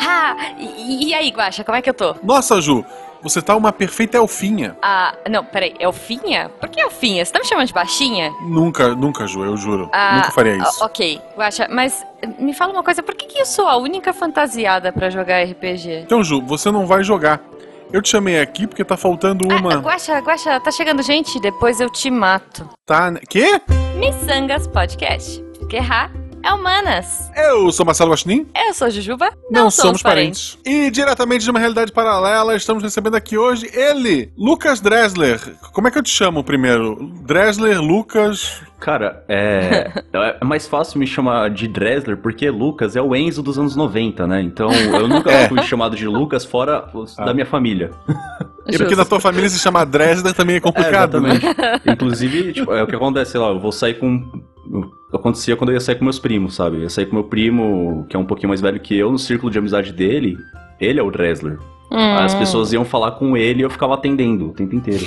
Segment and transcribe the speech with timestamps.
[0.00, 2.14] Ah, e, e aí, Guaxa, como é que eu tô?
[2.22, 2.84] Nossa, Ju,
[3.22, 4.76] você tá uma perfeita elfinha.
[4.80, 6.48] Ah, não, peraí, Elfinha?
[6.60, 7.24] Por que Elfinha?
[7.24, 8.30] Você tá me chamando de baixinha?
[8.42, 9.88] Nunca, nunca, Ju, eu juro.
[9.92, 10.84] Ah, nunca faria isso.
[10.84, 12.04] Ok, Guaxa, mas
[12.38, 16.02] me fala uma coisa, por que, que eu sou a única fantasiada pra jogar RPG?
[16.04, 17.40] Então, Ju, você não vai jogar.
[17.92, 19.74] Eu te chamei aqui porque tá faltando Ah, uma.
[19.76, 22.68] Guaxa, Guaxa, tá chegando gente, depois eu te mato.
[22.84, 23.10] Tá.
[23.10, 23.20] né?
[23.28, 23.60] Quê?
[23.96, 25.42] Missangas Podcast.
[25.58, 26.10] Porque errar
[26.46, 27.30] é humanas.
[27.36, 28.46] Eu sou Marcelo Guaxinim.
[28.56, 29.30] Eu sou Jujuba.
[29.50, 30.58] Não, somos parentes.
[30.64, 35.40] E diretamente de uma realidade paralela, estamos recebendo aqui hoje ele, Lucas Dressler.
[35.72, 36.96] Como é que eu te chamo primeiro?
[37.22, 38.62] Dressler, Lucas.
[38.78, 39.90] Cara, é,
[40.40, 44.26] é mais fácil me chamar de Dressler porque Lucas é o Enzo dos anos 90,
[44.26, 44.40] né?
[44.42, 45.48] Então eu nunca É.
[45.48, 47.24] fui chamado de Lucas fora os- Ah.
[47.24, 47.90] da minha família.
[48.68, 51.30] E porque na tua família se chama Dressler também é complicado, né?
[51.34, 51.82] exatamente.
[51.90, 54.24] Inclusive, tipo, é o que acontece, sei lá, eu vou sair com.
[55.12, 56.76] Acontecia quando eu ia sair com meus primos, sabe?
[56.76, 59.18] Eu ia sair com meu primo, que é um pouquinho mais velho que eu, no
[59.18, 60.36] círculo de amizade dele.
[60.80, 61.58] Ele é o Dressler.
[61.96, 65.04] Hum, As pessoas iam falar com ele e eu ficava atendendo o tempo inteiro.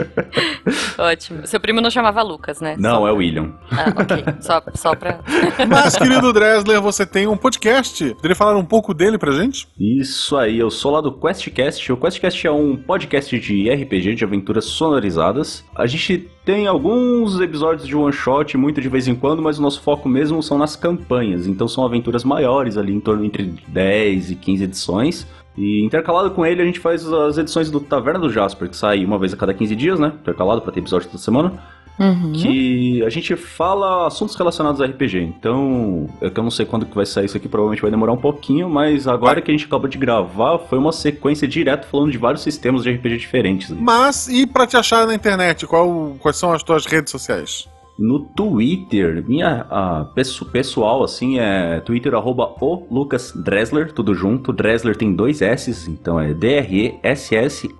[0.98, 1.46] Ótimo.
[1.46, 2.76] Seu primo não chamava Lucas, né?
[2.78, 3.52] Não, Só- é o William.
[3.70, 4.24] Ah, ok.
[4.40, 5.20] Só, só pra.
[5.68, 8.14] Mas, querido Dressler, você tem um podcast.
[8.14, 9.68] Poderia falar um pouco dele pra gente?
[9.78, 11.92] Isso aí, eu sou lá do QuestCast.
[11.92, 15.64] O QuestCast é um podcast de RPG, de aventuras sonorizadas.
[15.74, 19.62] A gente tem alguns episódios de one shot, muito de vez em quando, mas o
[19.62, 21.46] nosso foco mesmo são nas campanhas.
[21.46, 25.26] Então são aventuras maiores, ali em torno entre 10 e 15 edições.
[25.60, 29.04] E intercalado com ele, a gente faz as edições do Taverna do Jasper, que sai
[29.04, 30.14] uma vez a cada 15 dias, né?
[30.22, 31.52] Intercalado pra ter episódio toda semana.
[31.98, 32.32] Uhum.
[32.32, 35.18] Que a gente fala assuntos relacionados a RPG.
[35.18, 38.12] Então, é que eu não sei quando que vai sair isso aqui, provavelmente vai demorar
[38.12, 42.10] um pouquinho, mas agora que a gente acabou de gravar, foi uma sequência direto falando
[42.10, 43.68] de vários sistemas de RPG diferentes.
[43.68, 45.66] Mas, e pra te achar na internet?
[45.66, 47.68] Qual, quais são as tuas redes sociais?
[48.00, 54.52] No Twitter, minha a, pesso- pessoal, assim, é Twitter arroba o Lucas Dressler, tudo junto.
[54.54, 57.70] Dressler tem dois S, então é D-R-E-S-S-L-E-R.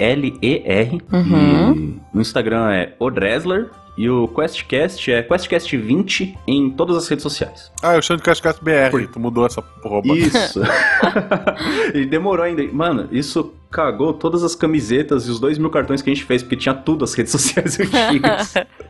[1.13, 1.73] Uhum.
[1.75, 3.71] E no Instagram é o Dressler.
[3.99, 7.71] E o QuestCast é QuestCast20 em todas as redes sociais.
[7.83, 8.91] Ah, eu chamo de Cascata BR.
[8.91, 10.01] Por- Tu mudou essa porra.
[10.17, 10.61] Isso.
[11.95, 12.63] e demorou ainda.
[12.73, 16.43] Mano, isso cagou todas as camisetas e os dois mil cartões que a gente fez,
[16.43, 18.55] porque tinha tudo as redes sociais antigas.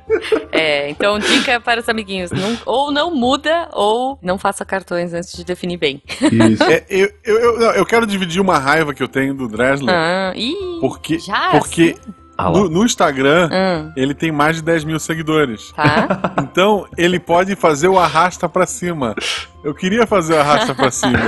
[0.53, 5.33] É, então dica para os amiguinhos: não- ou não muda, ou não faça cartões antes
[5.37, 6.03] de definir bem.
[6.51, 6.63] Isso.
[6.65, 9.95] É, eu, eu, eu, não, eu quero dividir uma raiva que eu tenho do Dressler.
[9.95, 11.51] Ah, ih, Porque, já?
[11.51, 11.97] porque
[12.37, 12.59] Ah lá.
[12.59, 15.73] no, no Instagram Ah, ele tem mais de 10 mil seguidores.
[15.73, 16.35] tá.
[16.43, 19.15] Então ele pode fazer o arrasta pra cima.
[19.63, 21.19] Eu queria fazer o arrasta pra cima.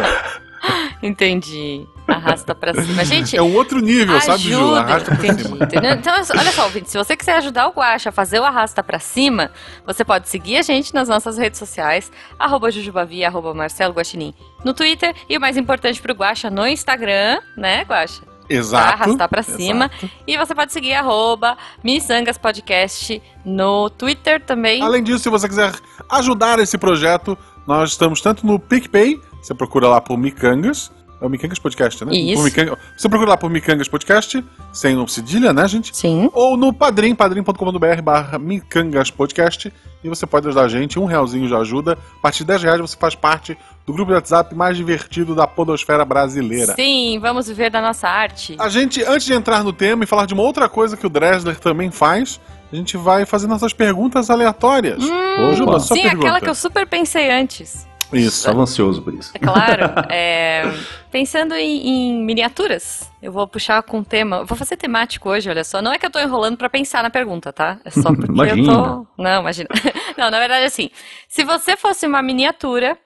[1.02, 1.86] Entendi.
[2.06, 3.04] Arrasta pra cima.
[3.04, 4.56] Gente, É um outro nível, sabe, Ju?
[4.56, 4.80] ajuda.
[4.80, 5.64] Arrasta pra Entendi, cima.
[5.64, 5.92] entendeu?
[5.92, 8.98] Então, olha só, ouvinte, se você quiser ajudar o Guaxa a fazer o arrasta pra
[8.98, 9.50] cima,
[9.86, 14.34] você pode seguir a gente nas nossas redes sociais, arroba Jujubavi, arroba Marcelo Guaxinim,
[14.64, 18.22] no Twitter, e o mais importante pro Guaxa, no Instagram, né, Guaxa?
[18.46, 18.92] Pra Exato.
[18.92, 19.90] arrastar pra cima.
[20.02, 20.10] exato.
[20.26, 24.82] E você pode seguir arroba Missangas Podcast no Twitter também.
[24.82, 25.72] Além disso, se você quiser
[26.10, 30.91] ajudar esse projeto, nós estamos tanto no PicPay, você procura lá por Micangas.
[31.20, 32.12] É o Micangas Podcast, né?
[32.16, 32.34] Isso.
[32.34, 35.97] Por Micanga- Você procura lá por Micangas Podcast, sem obsidilha, né, gente?
[35.97, 36.28] Sim.
[36.32, 39.72] Ou no padrim, padrim.com.br barra Micangas Podcast.
[40.02, 41.97] E você pode ajudar a gente, um realzinho já ajuda.
[42.19, 45.47] A partir de 10 reais você faz parte do grupo de WhatsApp mais divertido da
[45.47, 46.75] podosfera brasileira.
[46.75, 48.56] Sim, vamos viver da nossa arte.
[48.58, 51.08] A gente, antes de entrar no tema e falar de uma outra coisa que o
[51.08, 52.41] Dressler também faz,
[52.72, 55.04] a gente vai fazer nossas perguntas aleatórias.
[55.04, 55.54] Opa.
[55.54, 56.16] Juba, Sim, pergunta.
[56.26, 57.86] aquela que eu super pensei antes.
[58.16, 58.38] Isso.
[58.38, 59.30] Estava ansioso por isso.
[59.34, 59.84] É claro.
[60.10, 60.62] é,
[61.10, 64.44] pensando em, em miniaturas, eu vou puxar com tema.
[64.44, 65.80] Vou fazer temático hoje, olha só.
[65.80, 67.78] Não é que eu tô enrolando pra pensar na pergunta, tá?
[67.84, 68.32] É só porque eu tô.
[68.32, 69.06] Imagina.
[69.18, 69.68] Não, imagina.
[70.16, 70.90] Não, na verdade, assim.
[71.28, 72.98] Se você fosse uma miniatura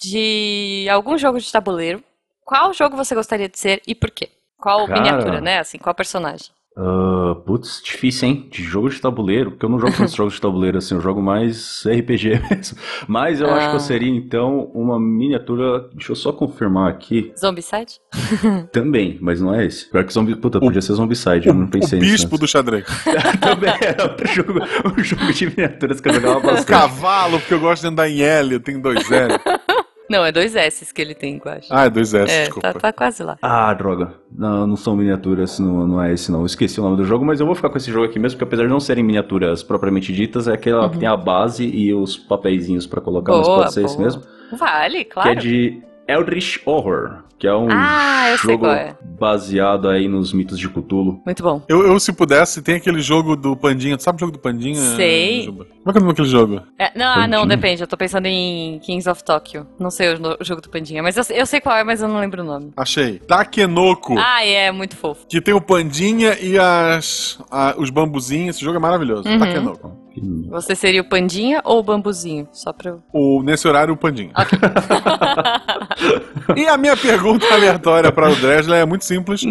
[0.00, 2.02] de algum jogo de tabuleiro,
[2.44, 4.28] qual jogo você gostaria de ser e por quê?
[4.58, 5.00] Qual Cara.
[5.00, 5.58] miniatura, né?
[5.58, 6.50] Assim, qual personagem?
[6.76, 8.48] Ah, putz, difícil, hein?
[8.50, 11.20] De jogo de tabuleiro, porque eu não jogo tantos jogos de tabuleiro assim, eu jogo
[11.22, 12.78] mais RPG mesmo.
[13.06, 13.76] Mas eu acho que Ah.
[13.76, 15.88] eu seria, então, uma miniatura.
[15.94, 17.32] Deixa eu só confirmar aqui.
[17.38, 18.00] Zombicide?
[18.72, 19.90] Também, mas não é esse.
[19.90, 20.34] Pior que zombie.
[20.36, 22.12] Puta, podia ser Zombicide, eu não O pensei nisso.
[22.12, 22.84] bispo do xadrez.
[23.40, 24.60] Também era outro jogo,
[24.98, 26.66] um jogo de miniaturas que eu jogava O bastante.
[26.66, 29.34] cavalo, porque eu gosto de andar em L, eu tenho dois L.
[30.12, 31.68] Não, é dois S que ele tem, eu acho.
[31.70, 32.72] Ah, é dois S, é, desculpa.
[32.72, 33.38] tá, tá quase lá.
[33.40, 34.14] Ah, droga.
[34.30, 36.40] Não, não são miniaturas, não, não é esse não.
[36.40, 38.36] Eu esqueci o nome do jogo, mas eu vou ficar com esse jogo aqui mesmo,
[38.38, 41.92] porque apesar de não serem miniaturas propriamente ditas, é aquela que tem a base e
[41.94, 44.04] os papeizinhos pra colocar, mas Boa, pode ser esse boa.
[44.06, 44.22] mesmo.
[44.52, 45.30] Vale, claro.
[45.30, 48.94] Que é de Eldritch Horror, que é um Ah, jogo é.
[49.18, 51.20] baseado aí nos mitos de Cthulhu.
[51.26, 51.60] Muito bom.
[51.68, 53.96] Eu, eu, se pudesse, tem aquele jogo do Pandinha.
[53.96, 54.76] Tu sabe o jogo do Pandinha?
[54.94, 55.42] Sei.
[55.42, 55.64] Juba?
[55.64, 56.62] Como é que é o nome daquele jogo?
[56.78, 57.56] É, não, ah, não, Pandinha.
[57.56, 57.82] depende.
[57.82, 59.66] Eu tô pensando em Kings of Tokyo.
[59.76, 61.02] Não sei o, o jogo do Pandinha.
[61.02, 62.70] Mas eu, eu sei qual é, mas eu não lembro o nome.
[62.76, 63.18] Achei.
[63.18, 64.14] Takenoko.
[64.16, 65.26] Ah, é, muito fofo.
[65.28, 68.54] Que tem o Pandinha e as, a- os bambuzinhos.
[68.54, 69.28] Esse jogo é maravilhoso.
[69.28, 69.38] Uhum.
[69.40, 70.01] Takenoko.
[70.50, 72.48] Você seria o Pandinha ou o Bambuzinho?
[72.52, 73.02] Só pra eu.
[73.12, 74.32] O, nesse horário, o Pandinha.
[74.36, 74.58] Ok.
[76.56, 79.42] E a minha pergunta aleatória para o Dresler é muito simples.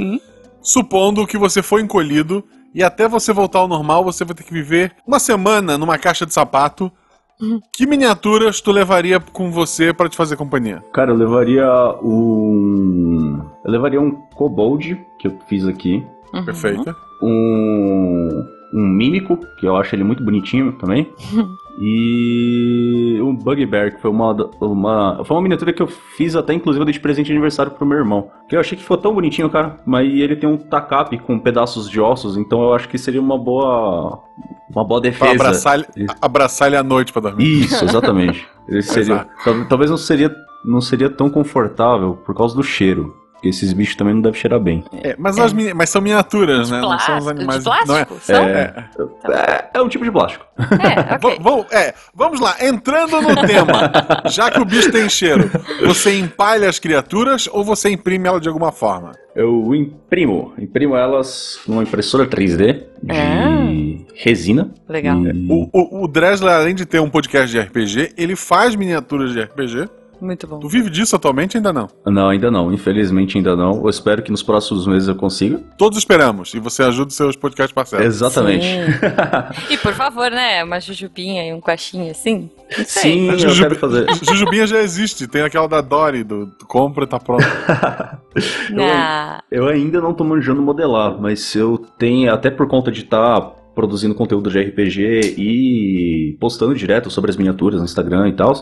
[0.62, 2.44] Supondo que você foi encolhido
[2.74, 6.26] e até você voltar ao normal, você vai ter que viver uma semana numa caixa
[6.26, 6.92] de sapato.
[7.74, 10.84] Que miniaturas tu levaria com você para te fazer companhia?
[10.94, 11.66] Cara, eu levaria
[12.04, 13.42] um.
[13.66, 16.06] Eu levaria um Kobold, que eu fiz aqui.
[16.34, 16.46] Uhum.
[16.46, 16.96] Perfeito.
[17.22, 18.30] Um.
[18.74, 21.12] Um Mímico, que eu acho ele muito bonitinho também.
[21.80, 23.20] e.
[23.22, 25.24] Um Bugbear, que foi uma, uma.
[25.26, 27.86] Foi uma miniatura que eu fiz até, inclusive, eu dei de presente de aniversário pro
[27.86, 28.30] meu irmão.
[28.50, 29.80] Que eu achei que ficou tão bonitinho, cara.
[29.86, 33.38] Mas ele tem um tacape com pedaços de ossos, então eu acho que seria uma
[33.38, 34.20] boa.
[34.74, 35.32] Uma boa Pra defesa.
[35.34, 37.44] abraçar, ele- abraçar ele à noite pra dormir.
[37.66, 38.48] Isso, exatamente.
[38.70, 40.34] Ele seria, tal- talvez não seria,
[40.64, 43.14] não seria tão confortável por causa do cheiro.
[43.42, 44.84] Porque esses bichos também não devem cheirar bem.
[45.04, 46.80] É, mas, as mini- mas são miniaturas, né?
[46.80, 47.64] Não são os Plástico, animais.
[47.64, 48.20] de Não é, plástico?
[48.22, 48.44] São?
[48.44, 48.90] é,
[49.32, 50.46] É, é um tipo de plástico.
[50.60, 51.38] É, ok.
[51.38, 53.92] Va- vamos- é, vamos lá, entrando no tema.
[54.30, 55.50] Já que o bicho tem cheiro,
[55.84, 59.12] você empalha as criaturas ou você imprime ela de alguma forma?
[59.36, 60.54] Eu imprimo.
[60.60, 64.12] Imprimo elas numa impressora 3D de Ah.
[64.18, 64.70] resina.
[64.88, 65.18] Legal.
[65.26, 69.32] E- O, o, o Dresler, além de ter um podcast de RPG, ele faz miniaturas
[69.34, 69.90] de RPG.
[70.22, 70.60] Muito bom.
[70.60, 71.58] Tu vive disso atualmente?
[71.58, 71.90] Ainda não.
[72.06, 72.72] Não, ainda não.
[72.72, 73.82] Infelizmente ainda não.
[73.84, 75.60] Eu espero que nos próximos meses eu consiga.
[75.78, 76.54] Todos esperamos.
[76.54, 78.08] E você ajuda os seus podcast parceiros.
[78.08, 78.68] Exatamente.
[79.70, 80.64] E por favor, né?
[80.64, 82.50] Uma jujubinha e um coxinha assim?
[82.86, 84.06] Sim, eu Jujubi- quero fazer.
[84.24, 85.28] Jujubinha já existe.
[85.28, 87.44] Tem aquela da Dory, do, compra e tá pronto.
[88.70, 89.42] Na...
[89.52, 93.42] Eu ainda não tô manjando modelar, mas eu tenho, até por conta de estar
[93.74, 98.54] produzindo conteúdo de RPG e postando direto sobre as miniaturas no Instagram e tal,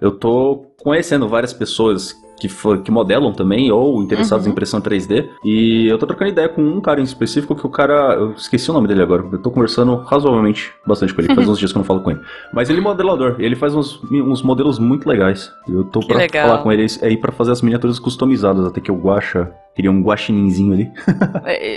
[0.00, 4.50] eu tô conhecendo várias pessoas que, fo- que modelam também ou interessados Uhum.
[4.50, 5.28] em impressão 3D.
[5.44, 8.14] E eu tô trocando ideia com um cara em específico que o cara.
[8.14, 9.24] Eu esqueci o nome dele agora.
[9.32, 11.34] Eu tô conversando razoavelmente bastante com ele.
[11.34, 12.20] Faz uns dias que eu não falo com ele.
[12.52, 13.36] Mas ele é modelador.
[13.38, 15.50] Ele faz uns, uns modelos muito legais.
[15.68, 16.48] Eu tô Que pra legal.
[16.48, 18.66] falar com ele aí pra fazer as miniaturas customizadas.
[18.66, 20.90] Até que o Guacha queria um guaxininzinho ali.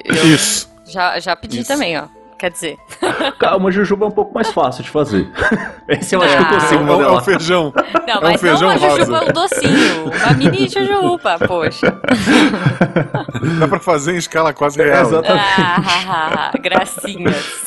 [0.06, 0.70] Eu Isso.
[0.86, 1.68] já, já pedi Isso.
[1.72, 2.06] também, ó.
[2.38, 2.78] Quer dizer,
[3.40, 5.28] Calma, Jujuba é um pouco mais fácil de fazer.
[5.90, 6.50] Esse eu acho que eu Ah.
[6.50, 7.24] É, consigo um- é um modelar.
[7.24, 7.74] feijão.
[8.08, 8.98] não, É um mas feijão não a rosa.
[9.06, 10.04] jujuba, o docinho.
[10.06, 12.00] Uma mini jujuba, poxa.
[13.60, 15.02] Dá pra fazer em escala quase É, real.
[15.08, 15.28] exato.
[15.32, 17.66] Ah, gracinhas.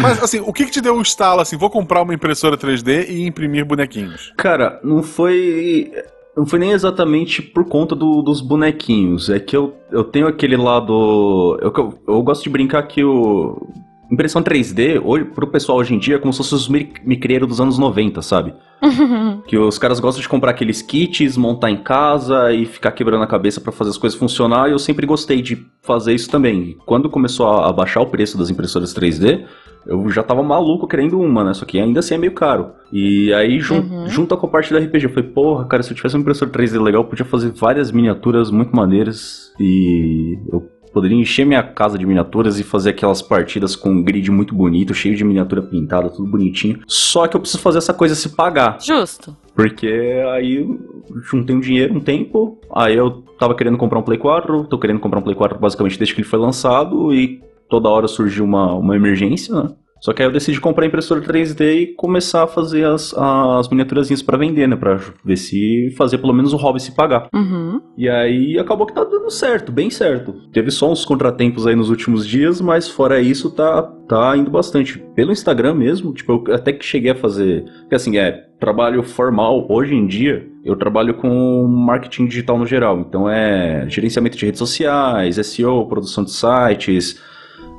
[0.00, 1.56] Mas assim, o que, que te deu o estalo assim?
[1.56, 4.32] Vou comprar uma impressora 3D e imprimir bonequinhos.
[4.36, 5.92] Cara, não foi.
[6.40, 9.28] Não foi nem exatamente por conta do- dos bonequinhos.
[9.28, 11.58] É que eu, eu tenho aquele lado.
[11.60, 13.68] Eu, eu, eu gosto de brincar que o.
[14.10, 17.48] Impressão 3D, hoje, pro pessoal hoje em dia, é como se fosse os mi- micreiros
[17.48, 18.52] dos anos 90, sabe?
[19.46, 23.26] Que os caras gostam de comprar aqueles kits, montar em casa e ficar quebrando a
[23.26, 24.68] cabeça pra fazer as coisas funcionar.
[24.68, 26.76] E eu sempre gostei de fazer isso também.
[26.86, 29.44] Quando começou a baixar o preço das impressoras 3D,
[29.86, 31.52] eu já tava maluco querendo uma, né?
[31.54, 32.72] Só que ainda assim é meio caro.
[32.92, 34.08] E aí, jun Uhum.
[34.08, 36.50] junto com a parte da RPG, eu falei, porra, cara, se eu tivesse uma impressora
[36.50, 39.52] 3D legal, eu podia fazer várias miniaturas muito maneiras.
[39.58, 44.30] E eu poderia encher minha casa de miniaturas e fazer aquelas partidas com um grid
[44.30, 46.80] muito bonito, cheio de miniatura pintada, tudo bonitinho.
[46.86, 48.78] Só que eu preciso fazer essa coisa se pagar.
[48.80, 49.36] Justo.
[49.54, 50.78] Porque aí eu
[51.22, 55.00] juntei um dinheiro um tempo, aí eu tava querendo comprar um Play 4, tô querendo
[55.00, 58.74] comprar um Play 4 basicamente desde que ele foi lançado e toda hora surgiu uma,
[58.74, 59.70] uma emergência, né?
[60.00, 63.68] Só que aí eu decidi comprar a impressora 3D e começar a fazer as, as
[63.68, 64.76] miniaturazinhas pra vender, né?
[64.76, 67.28] Pra ver se fazer pelo menos o hobby se pagar.
[67.34, 67.80] Uhum.
[67.96, 70.32] E aí acabou que tá dando certo, bem certo.
[70.52, 74.98] Teve só uns contratempos aí nos últimos dias, mas fora isso tá, tá indo bastante.
[75.14, 77.64] Pelo Instagram mesmo, tipo, eu até que cheguei a fazer.
[77.80, 80.46] Porque assim, é trabalho formal hoje em dia.
[80.64, 83.00] Eu trabalho com marketing digital no geral.
[83.00, 87.20] Então é gerenciamento de redes sociais, SEO, produção de sites.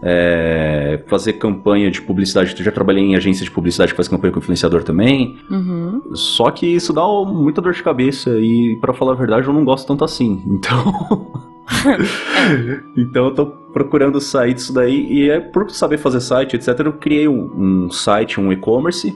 [0.01, 2.55] É, fazer campanha de publicidade.
[2.57, 5.37] Eu já trabalhei em agência de publicidade que faz campanha com influenciador também.
[5.49, 6.01] Uhum.
[6.13, 9.63] Só que isso dá muita dor de cabeça e, pra falar a verdade, eu não
[9.63, 10.41] gosto tanto assim.
[10.47, 11.31] Então.
[12.97, 15.07] então eu tô procurando sair disso daí.
[15.11, 19.13] E é por saber fazer site, etc., eu criei um, um site, um e-commerce,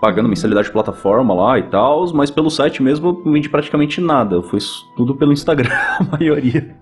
[0.00, 4.00] pagando mensalidade de plataforma lá e tal, mas pelo site mesmo eu não vendi praticamente
[4.00, 4.42] nada.
[4.42, 4.58] Foi
[4.96, 6.74] tudo pelo Instagram, a maioria.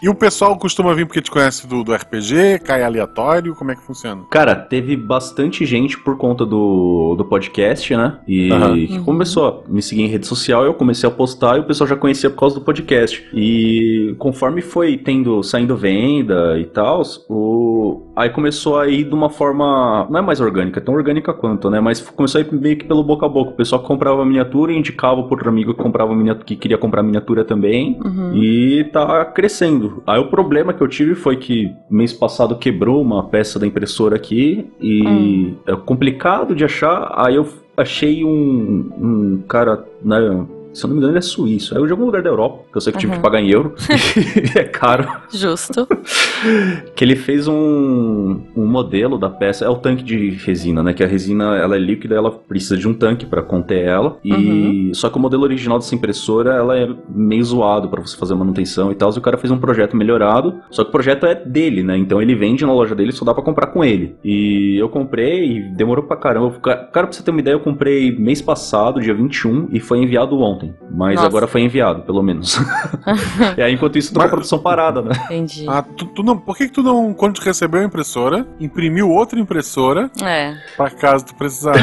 [0.00, 3.74] e o pessoal costuma vir porque te conhece do, do RPG, cai aleatório, como é
[3.74, 4.22] que funciona?
[4.30, 8.18] Cara, teve bastante gente por conta do, do podcast, né?
[8.26, 8.86] E uhum.
[8.86, 11.88] que começou a me seguir em rede social, eu comecei a postar e o pessoal
[11.88, 13.26] já conhecia por causa do podcast.
[13.34, 18.12] E conforme foi tendo, saindo venda e tal, o...
[18.16, 21.80] aí começou a ir de uma forma, não é mais orgânica, tão orgânica quanto, né?
[21.80, 23.52] Mas começou a ir meio que pelo boca a boca.
[23.52, 27.44] O pessoal comprava miniatura indicava por outro amigo que comprava miniatura, que queria comprar miniatura
[27.44, 27.98] também.
[28.04, 28.34] Uhum.
[28.34, 30.02] E tá crescendo.
[30.06, 34.16] Aí o problema que eu tive foi que mês passado quebrou uma peça da impressora
[34.16, 35.56] aqui e uhum.
[35.66, 37.12] é complicado de achar.
[37.16, 41.76] Aí eu achei um, um cara, né, se eu não me engano, ele é suíço.
[41.76, 43.00] É de algum lugar da Europa, que eu sei que uhum.
[43.00, 43.74] tive que pagar em euro.
[44.54, 45.08] é caro.
[45.32, 45.86] Justo.
[46.94, 49.64] que ele fez um, um modelo da peça.
[49.64, 50.92] É o tanque de resina, né?
[50.92, 54.18] Que a resina ela é líquida, ela precisa de um tanque para conter ela.
[54.24, 54.94] E uhum.
[54.94, 58.36] só que o modelo original dessa impressora ela é meio zoado para você fazer a
[58.36, 59.10] manutenção e tal.
[59.12, 60.60] E o cara fez um projeto melhorado.
[60.70, 61.96] Só que o projeto é dele, né?
[61.96, 64.16] Então ele vende na loja dele, só dá para comprar com ele.
[64.24, 66.50] E eu comprei e demorou pra caramba.
[66.60, 70.38] Cara, pra você ter uma ideia, eu comprei mês passado, dia 21, e foi enviado
[70.38, 71.26] ontem ontem, mas Nossa.
[71.26, 72.58] agora foi enviado, pelo menos.
[73.56, 75.12] e aí, enquanto isso, tô com a produção parada, né?
[75.24, 75.64] Entendi.
[75.68, 79.10] Ah, tu, tu, não, por que, que tu não, quando tu recebeu a impressora, imprimiu
[79.10, 80.54] outra impressora é.
[80.76, 81.80] pra caso tu precisasse?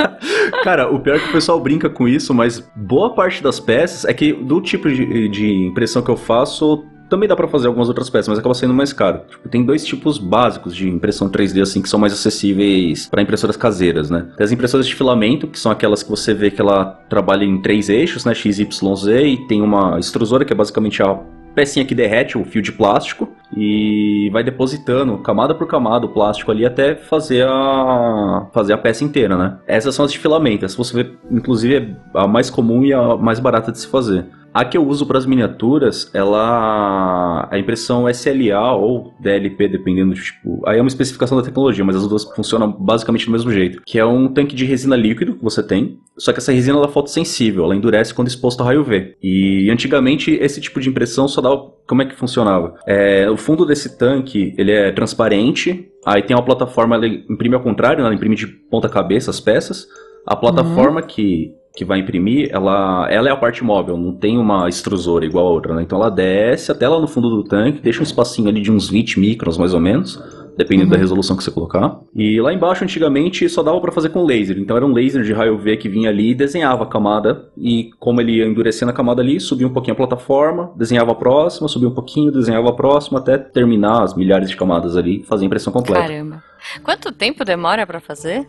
[0.64, 4.04] Cara, o pior é que o pessoal brinca com isso, mas boa parte das peças
[4.04, 7.88] é que do tipo de, de impressão que eu faço, também dá para fazer algumas
[7.88, 9.20] outras peças, mas acaba sendo mais caro.
[9.28, 13.56] Tipo, tem dois tipos básicos de impressão 3D assim que são mais acessíveis para impressoras
[13.56, 14.26] caseiras, né?
[14.36, 17.60] Tem as impressoras de filamento, que são aquelas que você vê que ela trabalha em
[17.60, 21.18] três eixos, né, X, Y, Z, e tem uma extrusora que é basicamente a
[21.58, 26.52] pecinha que derrete o fio de plástico e vai depositando camada por camada o plástico
[26.52, 29.58] ali até fazer a fazer a peça inteira, né?
[29.66, 30.68] Essas são as de filamento.
[30.68, 34.26] Se você vê, inclusive, é a mais comum e a mais barata de se fazer.
[34.58, 40.20] A que eu uso para as miniaturas, ela a impressão SLA ou DLP, dependendo do
[40.20, 40.60] tipo.
[40.66, 43.80] Aí é uma especificação da tecnologia, mas as duas funcionam basicamente do mesmo jeito.
[43.86, 46.88] Que é um tanque de resina líquido que você tem, só que essa resina ela
[46.88, 49.16] é fotossensível, ela endurece quando exposta a raio V.
[49.22, 52.74] E antigamente esse tipo de impressão só dava como é que funcionava?
[52.84, 57.62] É, o fundo desse tanque ele é transparente, aí tem uma plataforma, ela imprime ao
[57.62, 58.06] contrário, né?
[58.06, 59.86] ela imprime de ponta cabeça as peças.
[60.26, 61.06] A plataforma uhum.
[61.06, 65.46] que que vai imprimir, ela, ela é a parte móvel, não tem uma extrusora igual
[65.46, 65.82] a outra, né?
[65.82, 68.90] Então ela desce até lá no fundo do tanque, deixa um espacinho ali de uns
[68.90, 70.20] 20 microns mais ou menos,
[70.56, 70.96] dependendo uhum.
[70.96, 72.00] da resolução que você colocar.
[72.12, 74.58] E lá embaixo, antigamente, só dava para fazer com laser.
[74.58, 77.48] Então era um laser de raio V que vinha ali e desenhava a camada.
[77.56, 81.14] E como ele ia endurecendo a camada ali, subia um pouquinho a plataforma, desenhava a
[81.14, 85.44] próxima, subia um pouquinho, desenhava a próxima, até terminar as milhares de camadas ali, fazer
[85.44, 86.08] a impressão completa.
[86.08, 86.42] Caramba.
[86.82, 88.46] Quanto tempo demora para fazer?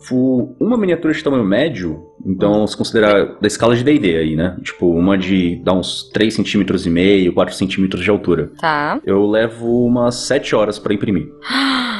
[0.59, 4.57] Uma miniatura de tamanho médio, então se considerar da escala de D&D aí, né?
[4.63, 8.51] Tipo, uma de dá uns 3 centímetros e meio, 4 centímetros de altura.
[8.59, 8.99] Tá.
[9.05, 11.27] Eu levo umas 7 horas para imprimir.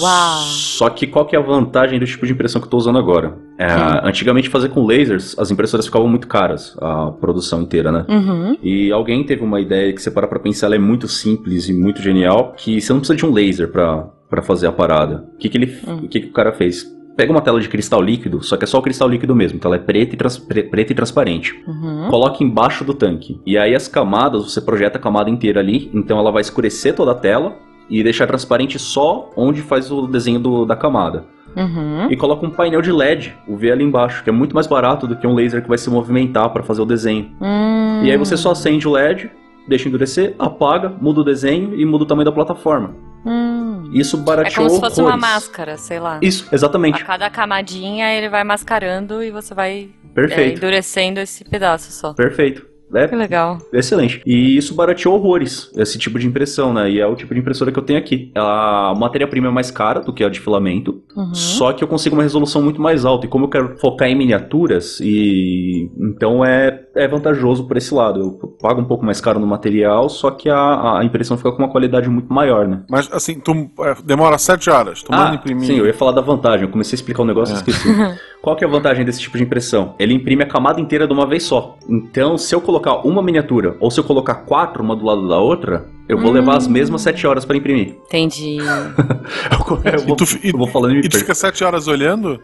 [0.00, 0.42] Uau.
[0.42, 2.98] Só que qual que é a vantagem do tipo de impressão que eu tô usando
[2.98, 3.36] agora?
[3.58, 3.66] É,
[4.06, 8.04] antigamente fazer com lasers, as impressoras ficavam muito caras, a produção inteira, né?
[8.08, 8.56] Uhum.
[8.62, 11.72] E alguém teve uma ideia que você para pra pensar, ela é muito simples e
[11.72, 15.24] muito genial, que você não precisa de um laser pra, pra fazer a parada.
[15.34, 16.04] O que que ele, uhum.
[16.04, 16.96] o que que o cara fez?
[17.16, 19.68] Pega uma tela de cristal líquido, só que é só o cristal líquido mesmo, então
[19.68, 21.52] ela é preta e, trans, pre, preta e transparente.
[21.66, 22.06] Uhum.
[22.08, 23.40] Coloca embaixo do tanque.
[23.44, 27.10] E aí as camadas, você projeta a camada inteira ali, então ela vai escurecer toda
[27.10, 27.56] a tela,
[27.90, 31.24] e deixar transparente só onde faz o desenho do, da camada.
[31.56, 32.10] Uhum.
[32.10, 35.06] E coloca um painel de LED, o V ali embaixo, que é muito mais barato
[35.06, 37.30] do que um laser que vai se movimentar para fazer o desenho.
[37.40, 38.04] Uhum.
[38.04, 39.30] E aí você só acende o LED,
[39.66, 42.94] deixa endurecer, apaga, muda o desenho e muda o tamanho da plataforma.
[43.24, 43.90] Hum.
[43.92, 45.16] Isso barateou É como se fosse horrores.
[45.18, 46.18] uma máscara, sei lá.
[46.22, 47.02] Isso, exatamente.
[47.02, 49.88] A cada camadinha ele vai mascarando e você vai.
[50.16, 52.12] É, endurecendo esse pedaço só.
[52.12, 52.66] Perfeito.
[52.94, 53.58] É que legal.
[53.72, 54.22] Excelente.
[54.24, 56.90] E isso barateou horrores, esse tipo de impressão, né?
[56.90, 58.32] E é o tipo de impressora que eu tenho aqui.
[58.34, 61.34] A matéria-prima é mais cara do que a de filamento, uhum.
[61.34, 63.26] só que eu consigo uma resolução muito mais alta.
[63.26, 68.20] E como eu quero focar em miniaturas, e então é, é vantajoso por esse lado.
[68.20, 71.58] Eu pago um pouco mais caro no material, só que a, a impressão fica com
[71.58, 72.82] uma qualidade muito maior, né?
[72.90, 75.66] Mas assim, tu é, demora sete horas, tu ah, manda imprimir.
[75.66, 76.66] Sim, eu ia falar da vantagem.
[76.66, 77.58] Eu comecei a explicar um negócio e é.
[77.58, 77.88] esqueci.
[78.42, 79.94] Qual que é a vantagem desse tipo de impressão?
[79.98, 81.76] Ele imprime a camada inteira de uma vez só.
[81.88, 85.38] Então, se eu colocar uma miniatura ou se eu colocar quatro uma do lado da
[85.38, 87.96] outra, Eu vou levar as mesmas 7 horas pra imprimir.
[88.06, 88.56] Entendi.
[89.92, 92.40] eu, vou, E tu e- eu vou falando e E tu fica sete horas olhando?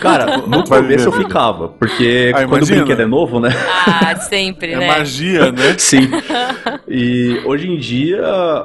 [0.00, 3.50] Cara, no Vai começo eu ficava, porque Ah, quando o brinquedo é novo, né?
[3.86, 4.86] Ah, sempre, É né?
[4.88, 5.74] magia, né?
[5.78, 6.08] Sim.
[6.88, 8.22] E hoje em dia,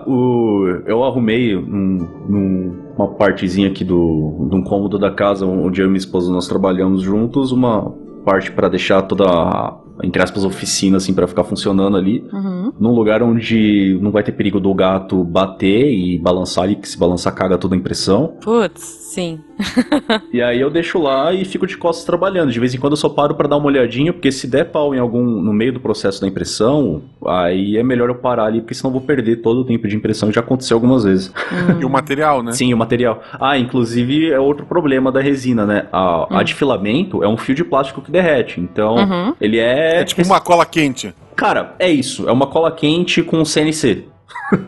[0.08, 5.82] o, eu arrumei num, num- uma partezinha aqui do, de um cômodo da casa onde
[5.82, 7.92] eu e minha esposa nós trabalhamos juntos, uma
[8.26, 12.24] parte pra deixar toda a, entre aspas, oficina, assim, pra ficar funcionando ali.
[12.32, 12.72] Uhum.
[12.80, 16.98] Num lugar onde não vai ter perigo do gato bater e balançar ali, que se
[16.98, 18.34] balançar caga toda a impressão.
[18.42, 19.40] Putz, sim.
[20.32, 22.52] E aí eu deixo lá e fico de costas trabalhando.
[22.52, 24.94] De vez em quando eu só paro pra dar uma olhadinha, porque se der pau
[24.94, 28.74] em algum no meio do processo da impressão, aí é melhor eu parar ali, porque
[28.76, 30.32] senão eu vou perder todo o tempo de impressão.
[30.32, 31.32] Já aconteceu algumas vezes.
[31.82, 32.52] E o material, né?
[32.52, 33.22] Sim, o material.
[33.40, 35.88] Ah, inclusive é outro problema da resina, né?
[35.92, 36.44] A, a Hum.
[36.44, 38.60] de filamento é um fio de plástico que derrete.
[38.62, 39.34] Então, Uhum.
[39.42, 39.87] ele é.
[39.88, 41.14] É tipo uma cola quente.
[41.36, 42.28] Cara, é isso.
[42.28, 44.06] É uma cola quente com CNC.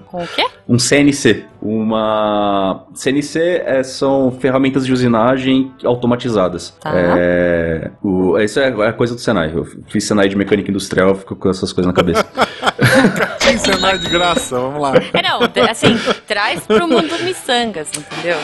[0.07, 0.45] Com o quê?
[0.69, 1.45] Um CNC.
[1.59, 2.83] Uma.
[2.93, 6.75] CNC é- são ferramentas de usinagem automatizadas.
[6.79, 6.91] Tá.
[6.93, 9.51] É, o, isso é a coisa do Senai.
[9.51, 12.23] Eu fiz Senai de mecânica industrial, eu fico com essas coisas na cabeça.
[13.75, 14.93] Cenário de graça, vamos lá.
[15.13, 15.95] É, não, assim,
[16.27, 18.37] traz pro mundo miçangas, entendeu?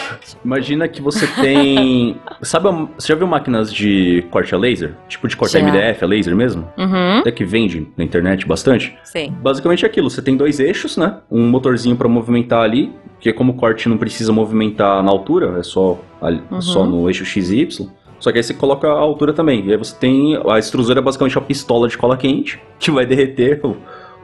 [0.44, 2.20] Imagina que você tem.
[2.42, 2.68] Sabe,
[2.98, 4.94] você já viu máquinas de corte a laser?
[5.08, 5.66] Tipo de cortar Já.
[5.66, 6.68] MDF a laser mesmo?
[6.78, 8.96] Uhum, Até que vende na internet bastante.
[9.04, 9.34] sim.
[9.42, 11.18] Basicamente é aquilo, você tem dois eixos, né?
[11.32, 15.64] Um motorzinho pra movimentar ali, porque como o corte não precisa movimentar na altura, é
[15.64, 16.62] só, ali- Uhum.
[16.62, 17.90] só no eixo XY.
[18.20, 19.66] Só que aí você coloca a altura também.
[19.68, 20.40] E aí você tem.
[20.50, 23.76] A extrusora é basicamente uma pistola de cola quente que vai derreter o,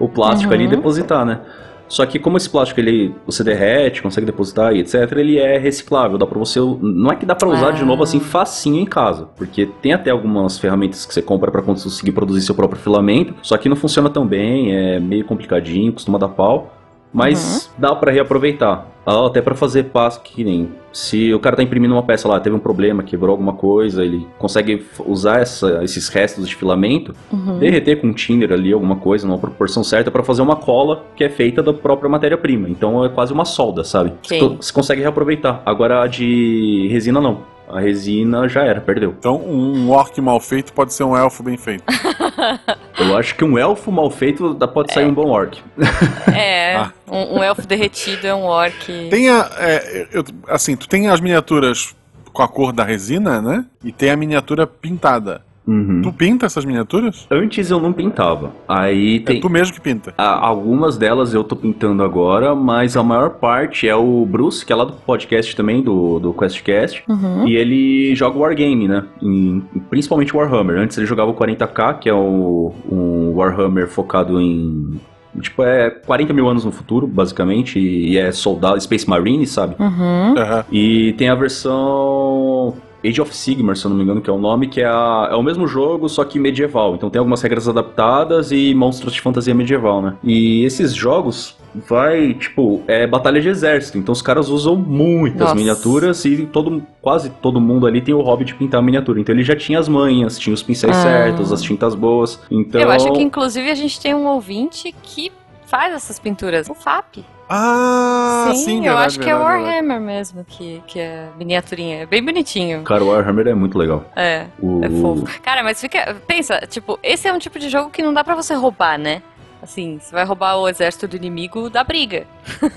[0.03, 0.59] o plástico Uhum.
[0.59, 1.39] ali e depositar, né?
[1.87, 6.17] Só que como esse plástico ele você derrete, consegue depositar e etc, ele é reciclável,
[6.17, 7.85] dá para você, não é que dá para usar de Ah.
[7.85, 12.13] novo assim facinho em casa, porque tem até algumas ferramentas que você compra para conseguir
[12.13, 16.29] produzir seu próprio filamento, só que não funciona tão bem, é meio complicadinho, costuma dar
[16.29, 16.73] pau,
[17.13, 18.87] mas dá para reaproveitar.
[19.03, 22.55] Até para fazer passo que nem se o cara tá imprimindo uma peça lá, teve
[22.55, 27.57] um problema, quebrou alguma coisa, ele consegue usar essa- esses restos de filamento Uhum.
[27.57, 31.23] derreter com um thinner ali, alguma coisa, numa proporção certa, pra fazer uma cola que
[31.23, 32.69] é feita da própria matéria-prima.
[32.69, 34.13] Então é quase uma solda, sabe?
[34.23, 34.57] Sim.
[34.61, 35.63] Você consegue reaproveitar.
[35.65, 37.39] Agora a de resina não.
[37.73, 39.15] A resina já era, perdeu.
[39.17, 41.83] Então, um orc mal feito pode ser um elfo bem feito.
[42.99, 45.57] Eu acho que um elfo mal feito dá- pode sair um bom orc.
[46.33, 46.91] É, Ah.
[47.09, 48.85] um, um elfo derretido é um orc.
[49.09, 49.49] Tem a.
[49.57, 51.93] é, eu- assim, tu tem as miniaturas
[52.31, 53.65] com a cor da resina, né?
[53.83, 55.41] E tem a miniatura pintada.
[55.67, 56.01] Uhum.
[56.01, 57.27] Tu pinta essas miniaturas?
[57.29, 58.51] Antes eu não pintava.
[58.67, 59.39] Aí É tem.
[59.41, 60.13] tu mesmo que pinta.
[60.17, 64.73] a- algumas delas eu tô pintando agora, mas a maior parte é o Bruce, que
[64.73, 67.03] é lá do podcast também, do, do QuestCast.
[67.07, 67.47] Uhum.
[67.47, 69.03] E ele joga Wargame, né?
[69.21, 70.77] Em- principalmente Warhammer.
[70.79, 74.99] Antes ele jogava o 40k, que é o, um Warhammer focado em.
[75.39, 77.79] Tipo, é 40 mil anos no futuro, basicamente.
[77.79, 79.75] E é soldado, Space Marine, sabe?
[79.79, 80.35] Uhum.
[80.37, 80.65] Aham.
[80.71, 82.73] E tem a versão.
[83.03, 85.29] Age of Sigmar, se eu não me engano, que é o nome, que é, a-
[85.31, 86.95] é o mesmo jogo, só que medieval.
[86.95, 90.15] Então tem algumas regras adaptadas e monstros de fantasia medieval, né?
[90.23, 91.55] E esses jogos
[91.87, 93.97] vai, tipo, é batalha de exército.
[93.97, 95.55] Então os caras usam muitas Nossa.
[95.55, 99.19] miniaturas e todo, quase todo mundo ali tem o hobby de pintar miniatura.
[99.21, 101.01] Então ele já tinha as manhas, tinha os pincéis Ah.
[101.01, 102.39] certos, as tintas boas.
[102.51, 102.79] Então.
[102.81, 105.31] Eu acho que, inclusive, a gente tem um ouvinte que
[105.71, 106.69] faz essas pinturas.
[106.69, 107.23] O FAP.
[107.49, 109.87] Ah, sim, eu verdade, acho que é o verdade, verdade.
[109.87, 112.03] Warhammer mesmo, que, que é miniaturinha.
[112.03, 112.83] É bem bonitinho.
[112.83, 114.05] Cara, o Warhammer é muito legal.
[114.15, 114.47] É.
[114.59, 114.83] O...
[114.83, 115.41] É fofo.
[115.41, 116.15] Cara, mas fica.
[116.27, 119.23] Pensa, tipo, esse é um tipo de jogo que não dá pra você roubar, né?
[119.61, 122.25] Assim, você vai roubar o exército do inimigo da briga.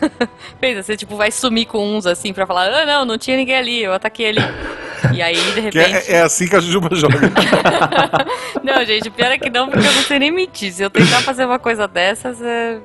[0.61, 3.57] Pensa, você tipo vai sumir com uns assim pra falar: ah, não, não tinha ninguém
[3.57, 4.41] ali, eu ataquei ali.
[5.13, 5.79] E aí, de repente.
[6.13, 7.19] é, é assim que a Jujuba joga.
[8.63, 10.73] Não, gente, pior é que não, porque eu não sei nem mentir.
[10.73, 12.79] Se eu tentar fazer uma coisa dessas, é.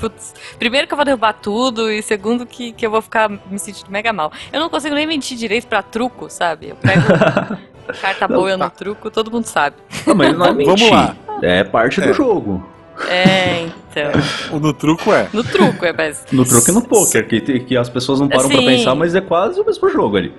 [0.00, 0.34] Putz.
[0.58, 3.90] Primeiro que eu vou derrubar tudo, e segundo que, que eu vou ficar me sentindo
[3.90, 4.32] mega mal.
[4.52, 6.70] Eu não consigo nem mentir direito pra truco, sabe?
[6.70, 7.02] Eu pego
[8.00, 8.64] carta Não, boia tá.
[8.64, 9.76] no truco, todo mundo sabe.
[10.06, 10.92] Não, mas não é Vamos mentir.
[10.92, 11.14] lá.
[11.42, 12.06] É parte É.
[12.06, 12.66] do jogo.
[13.08, 14.12] É, então.
[14.52, 15.28] O no truco é.
[15.32, 16.24] No truco, é mas.
[16.30, 18.66] No truque e no poker, que, que as pessoas não param pra Sim.
[18.66, 20.32] pensar, mas é quase o mesmo jogo ali.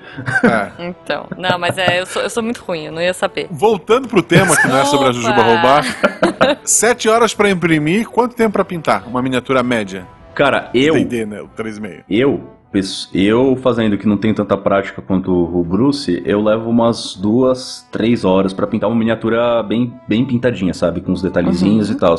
[0.44, 0.88] é.
[0.88, 1.28] Então.
[1.38, 3.48] Não, mas é, eu sou, eu sou muito ruim, eu não ia saber.
[3.52, 5.86] Voltando pro tema, que não é sobre a Jujuba roubar.
[6.64, 9.08] Sete horas pra imprimir, quanto tempo pra pintar?
[9.08, 10.08] Uma miniatura média.
[10.34, 11.42] Cara, eu, D&D, né?
[11.42, 12.04] O 3,5.
[12.10, 12.55] eu,
[13.14, 18.24] eu fazendo que não tem tanta prática quanto o Bruce, eu levo umas duas, três
[18.26, 21.02] horas pra pintar uma miniatura bem, bem pintadinha, sabe?
[21.02, 21.96] Com os detalhezinhos Uhum.
[21.96, 22.16] e tal.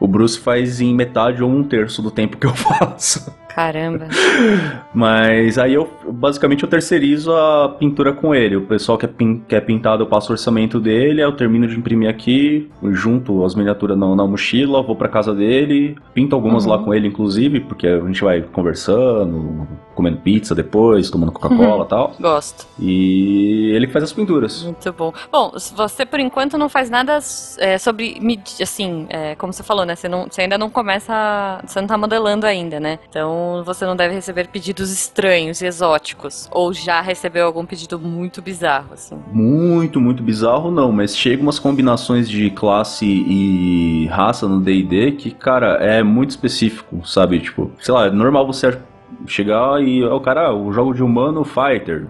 [0.00, 3.32] O Bruce faz em metade ou um terço do tempo que eu faço.
[3.54, 4.06] Caramba.
[4.94, 8.56] Mas aí eu basicamente eu terceirizo a pintura com ele.
[8.56, 11.66] O pessoal que é, pin, que é pintado, eu passo o orçamento dele, eu termino
[11.66, 16.64] de imprimir aqui, junto as miniaturas na, na mochila, vou pra casa dele, pinto algumas
[16.64, 16.70] Uhum.
[16.70, 21.88] lá com ele, inclusive, porque a gente vai conversando, comendo pizza depois, tomando Coca-Cola e
[21.88, 22.12] tal.
[22.20, 22.66] Gosto.
[22.78, 24.62] E ele faz as pinturas.
[24.62, 25.12] Muito bom.
[25.30, 27.18] Bom, você por enquanto não faz nada
[27.58, 28.20] é, sobre,
[28.60, 29.94] assim, é, como você falou, né?
[29.96, 32.98] Você, não, você ainda não começa, você não tá modelando ainda, né?
[33.08, 36.48] Então você não deve receber pedidos estranhos e exóticos.
[36.50, 39.18] Ou já recebeu algum pedido muito bizarro, assim.
[39.32, 45.30] Muito, muito bizarro, não, mas chega umas combinações de classe e raça no DD que,
[45.30, 47.40] cara, é muito específico, sabe?
[47.40, 48.78] Tipo, sei lá, é normal você
[49.26, 52.06] chegar e o cara, o jogo de humano fighter,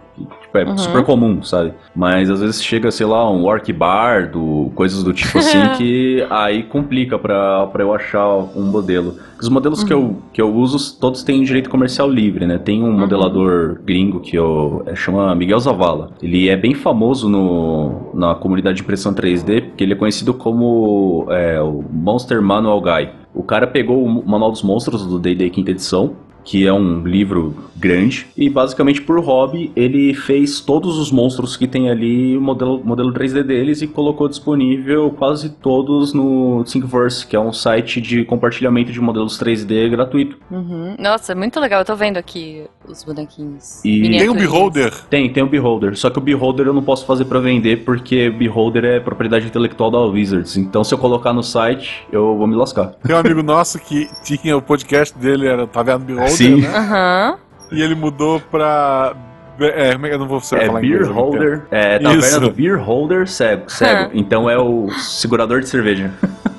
[0.52, 0.78] tipo, é Uhum.
[0.78, 1.72] super comum, sabe?
[1.94, 6.62] Mas às vezes chega, sei lá, um orc bardo, coisas do tipo assim, que aí
[6.64, 9.16] complica pra, pra eu achar um modelo.
[9.40, 12.58] Os modelos que, eu, que eu uso, todos têm direito comercial livre, né?
[12.58, 16.12] Tem um modelador gringo que eu, é, chama Miguel Zavala.
[16.22, 21.26] Ele é bem famoso no, na comunidade de impressão 3D, porque ele é conhecido como
[21.30, 23.08] é, o Monster Manual Guy.
[23.34, 26.12] O cara pegou o Manual dos Monstros do D&D quinta edição,
[26.44, 31.66] que é um livro grande, e basicamente por hobby ele fez todos os monstros que
[31.66, 37.34] tem ali, o modelo, modelo 3D deles, e colocou disponível quase todos no Thingiverse, que
[37.34, 40.36] é um site de compartilhamento de modelos 3D gratuito.
[40.50, 40.94] Uhum.
[40.98, 41.80] Nossa, é muito legal.
[41.80, 43.84] Eu tô vendo aqui os bonequinhos.
[43.84, 44.34] E- Tem o.
[44.34, 44.92] Beholder.
[45.08, 48.30] Tem, tem o Beholder, só que o Beholder eu não posso fazer pra vender, porque
[48.30, 52.54] Beholder é propriedade intelectual da Wizards, então se eu colocar no site, eu vou me
[52.54, 52.92] lascar.
[53.04, 56.60] Tem um amigo nosso que tinha o podcast dele, era Taverna Beholder, Sim.
[56.62, 56.68] né?
[56.76, 57.36] Aham.
[57.70, 59.14] E ele mudou pra.
[59.60, 61.08] É, como é que eu não vou É falar Beer inglês?
[61.08, 62.40] Holder, é taverna Isso.
[62.40, 64.10] do Beer Holder cego, cego.
[64.14, 66.10] então é o segurador de cerveja.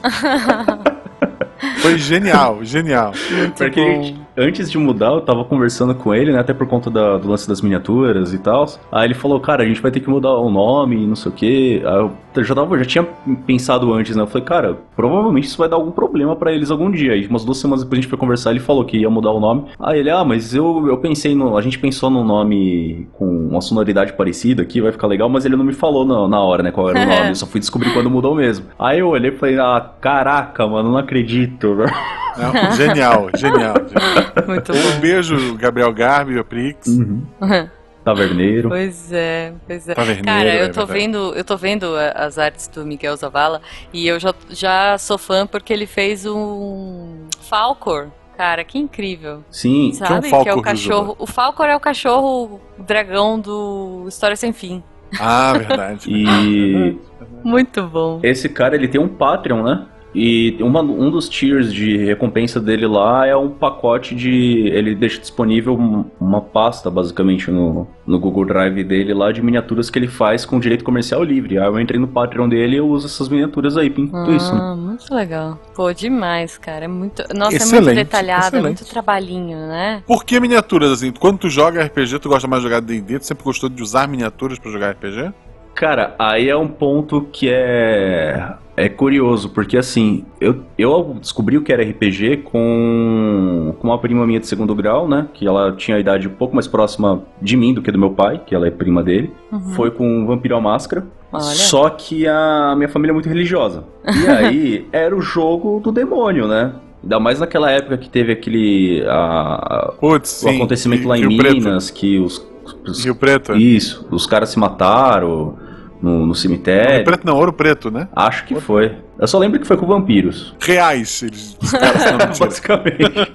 [1.82, 3.14] Foi genial, genial.
[3.58, 6.40] Porque antes de mudar, eu tava conversando com ele, né?
[6.40, 8.66] Até por conta da- do lance das miniaturas e tal.
[8.92, 11.32] Aí ele falou, cara, a gente vai ter que mudar o nome e não sei
[11.32, 11.82] o quê.
[11.86, 13.08] Aí eu já, tava, já tinha
[13.46, 14.24] pensado antes, né?
[14.24, 17.14] Eu falei, cara, provavelmente isso vai dar algum problema pra eles algum dia.
[17.14, 19.40] Aí umas duas semanas depois a gente foi conversar, ele falou que ia mudar o
[19.40, 19.66] nome.
[19.80, 21.58] Aí ele, ah, mas eu, eu pensei no.
[21.58, 25.56] A gente pensou num nome com uma sonoridade parecida aqui, vai ficar legal, mas ele
[25.56, 26.72] não me falou na, na hora, né?
[26.72, 27.30] Qual era o nome.
[27.30, 28.66] Eu só fui descobrir quando mudou mesmo.
[28.80, 31.92] Aí eu olhei e falei, ah, caraca, mano, não acredito, velho.
[32.36, 33.76] Não, genial, genial.
[33.88, 34.23] genial.
[34.48, 35.00] Muito Um bom.
[35.00, 36.88] beijo, Gabriel Garbi, a Prix.
[36.88, 37.24] Uhum.
[38.04, 38.68] Taverneiro.
[38.68, 39.94] Pois é, pois é.
[39.94, 41.00] Taverneiro, Cara, é eu tô verdade.
[41.00, 43.62] vendo, eu tô vendo as artes do Miguel Zavala
[43.94, 48.08] e eu já, já sou fã porque ele fez um Falcor.
[48.36, 49.42] Cara, que incrível.
[49.50, 50.28] Sim, Sabe?
[50.30, 51.16] Falcor, que é o cachorro.
[51.18, 54.84] O Falcor é o cachorro dragão do História Sem Fim.
[55.20, 56.10] Ah, verdade.
[56.12, 56.98] e
[57.44, 58.20] Muito bom.
[58.24, 59.86] esse cara ele tem um Patreon, né?
[60.16, 64.68] E uma- um dos tiers de recompensa dele lá é um pacote de.
[64.68, 69.90] Ele deixa disponível um- uma pasta, basicamente, no, no Google Drive dele lá de miniaturas
[69.90, 71.58] que ele faz com direito comercial livre.
[71.58, 74.54] Aí eu entrei no Patreon dele e eu uso essas miniaturas aí, pinto isso.
[74.54, 74.60] né?
[74.62, 75.60] Ah, muito legal.
[75.76, 76.86] Pô, demais, cara.
[76.86, 77.24] É muito.
[77.36, 78.66] Nossa, é Excelente, muito detalhado, é excelente.
[78.82, 80.04] muito trabalhinho, né?
[80.06, 81.12] Por que miniaturas, assim?
[81.12, 83.18] Quando tu joga RPG, tu gosta mais de jogar D&D?
[83.20, 85.32] Tu sempre gostou de usar miniaturas pra jogar RPG?
[85.74, 91.62] Cara, aí é um ponto que é é curioso, porque assim, eu, eu descobri o
[91.62, 95.28] que era RPG com, com uma prima minha de segundo grau, né?
[95.34, 98.12] Que ela tinha a idade um pouco mais próxima de mim do que do meu
[98.12, 99.32] pai, que ela é prima dele.
[99.52, 99.60] Uhum.
[99.76, 101.06] Foi com Vampiro à Máscara.
[101.32, 101.44] Olha.
[101.44, 103.84] Só que a minha família é muito religiosa.
[104.06, 106.74] E aí era o jogo do demônio, né?
[107.04, 109.04] Ainda mais naquela época que teve aquele.
[109.08, 110.56] a- Putz, o sim.
[110.56, 111.56] acontecimento lá em Rio Preto.
[111.56, 112.44] Minas, que os.
[112.88, 113.54] os- Rio Preto.
[113.56, 115.56] isso, os caras se mataram
[116.04, 116.96] no, no cemitério.
[116.98, 118.10] Rio Preto não, Ouro Preto, né?
[118.16, 118.92] Acho que foi.
[119.18, 120.54] Eu só lembro que foi com vampiros.
[120.60, 121.58] Reais, eles.
[122.38, 123.32] Basicamente.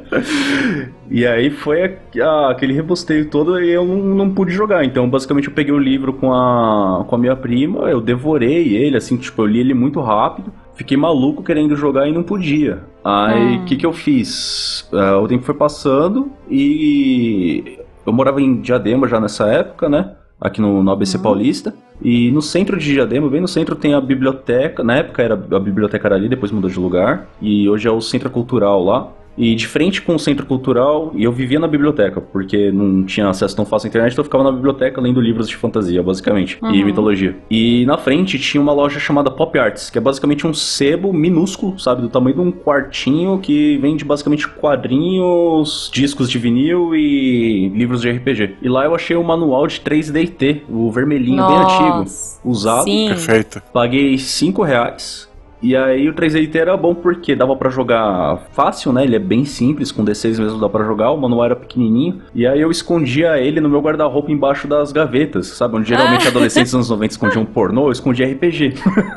[1.10, 4.84] e aí foi a- a- aquele rebosteio todo e eu não, não pude jogar.
[4.84, 8.96] Então, basicamente, eu peguei o livro com a, com a minha prima, eu devorei ele,
[8.96, 10.52] assim, tipo, eu li ele muito rápido.
[10.74, 12.78] Fiquei maluco querendo jogar e não podia.
[13.04, 13.64] Aí, o Hum.
[13.66, 14.88] que que eu fiz?
[14.92, 20.12] Ah, o tempo foi passando e eu morava em Diadema já nessa época, né?
[20.40, 21.74] Aqui no, no ABC Paulista.
[22.02, 24.82] E no centro de Diadema, bem no centro, tem a biblioteca.
[24.82, 27.28] Na época era a biblioteca era ali, depois mudou de lugar.
[27.40, 29.08] E hoje é o Centro Cultural lá.
[29.42, 33.26] E de frente com o Centro Cultural, e eu vivia na biblioteca, porque não tinha
[33.28, 36.58] acesso tão fácil à internet, então eu ficava na biblioteca lendo livros de fantasia, basicamente,
[36.62, 36.84] e Uhum.
[36.84, 37.34] mitologia.
[37.50, 41.78] E na frente tinha uma loja chamada Pop Arts, que é basicamente um sebo minúsculo,
[41.78, 48.02] sabe, do tamanho de um quartinho que vende basicamente quadrinhos, discos de vinil e livros
[48.02, 48.56] de RPG.
[48.60, 52.40] E lá eu achei o manual de 3D&T, o vermelhinho bem antigo, Nossa.
[52.44, 52.84] usado.
[52.84, 53.06] Sim.
[53.08, 53.62] Perfeito.
[53.72, 55.29] Paguei 5 reais.
[55.62, 59.04] E aí o 3DT era bom porque dava pra jogar fácil, né?
[59.04, 62.22] Ele é bem simples, com D6 mesmo dá pra jogar, o manual era pequenininho.
[62.34, 65.76] E aí eu escondia ele no meu guarda-roupa embaixo das gavetas, sabe?
[65.76, 68.74] Onde geralmente adolescentes dos anos 90 escondiam pornô, eu escondia RPG.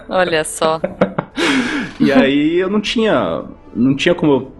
[0.09, 0.81] Olha só.
[1.99, 3.43] E aí eu não tinha.
[3.75, 4.51] Não tinha como eu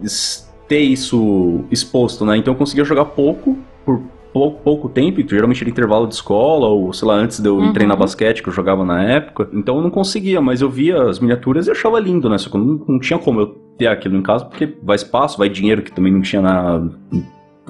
[0.66, 2.36] ter isso exposto, né?
[2.36, 4.00] Então eu conseguia jogar pouco, por
[4.34, 7.72] pouco, pouco tempo, geralmente era intervalo de escola, ou sei lá, antes de eu Uhum.
[7.72, 9.48] treinar basquete, que eu jogava na época.
[9.52, 12.36] Então eu não conseguia, mas eu via as miniaturas e achava lindo, né?
[12.36, 13.46] Só que não, não tinha como eu
[13.78, 16.82] ter aquilo em casa, porque vai espaço, vai dinheiro, que também não tinha na.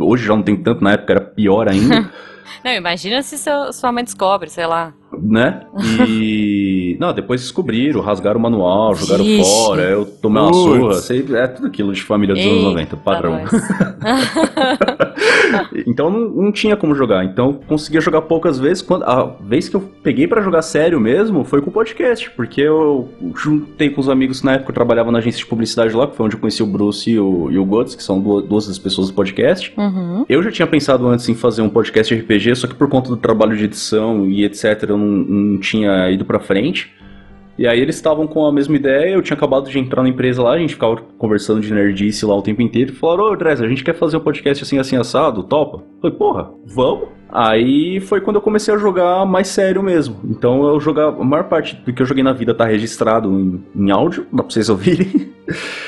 [0.00, 2.10] Hoje já não tem tanto, na época era pior ainda.
[2.64, 4.92] Não, imagina se seu- sua mãe descobre, sei lá.
[5.22, 5.62] né?
[6.08, 6.96] E.
[7.00, 9.44] Não, depois descobriram, rasgaram o manual, jogaram Vixe.
[9.48, 10.80] fora, eu tomei uma Putz.
[10.80, 10.94] surra.
[10.94, 13.40] sei- É tudo aquilo de família dos anos Eita, 90, padrão.
[15.86, 17.24] então não, não tinha como jogar.
[17.24, 18.82] Então conseguia jogar poucas vezes.
[18.82, 22.60] Quando, a vez que eu peguei pra jogar sério mesmo foi com o podcast, porque
[22.60, 26.16] eu juntei com os amigos na época eu trabalhava na agência de publicidade lá, que
[26.16, 28.66] foi onde eu conheci o Bruce e o, e o Guts, que são duas, duas
[28.66, 29.72] das pessoas do podcast.
[29.76, 30.24] Uhum.
[30.28, 33.08] Eu já tinha pensado antes em fazer um podcast de RPG, só que por conta
[33.08, 36.92] do trabalho de edição e etc, eu não, não tinha ido pra frente.
[37.56, 40.42] E aí eles estavam com a mesma ideia, eu tinha acabado de entrar na empresa
[40.42, 43.60] lá, a gente ficava conversando de nerdice lá o tempo inteiro, e falaram, ô Dres,
[43.60, 45.76] a gente quer fazer um podcast assim, assim, assado, topa?
[45.78, 47.08] Eu falei, porra, vamos?
[47.30, 50.16] Aí foi quando eu comecei a jogar mais sério mesmo.
[50.24, 53.64] Então eu jogava, a maior parte do que eu joguei na vida tá registrado em,
[53.74, 55.32] em áudio, dá pra vocês ouvirem.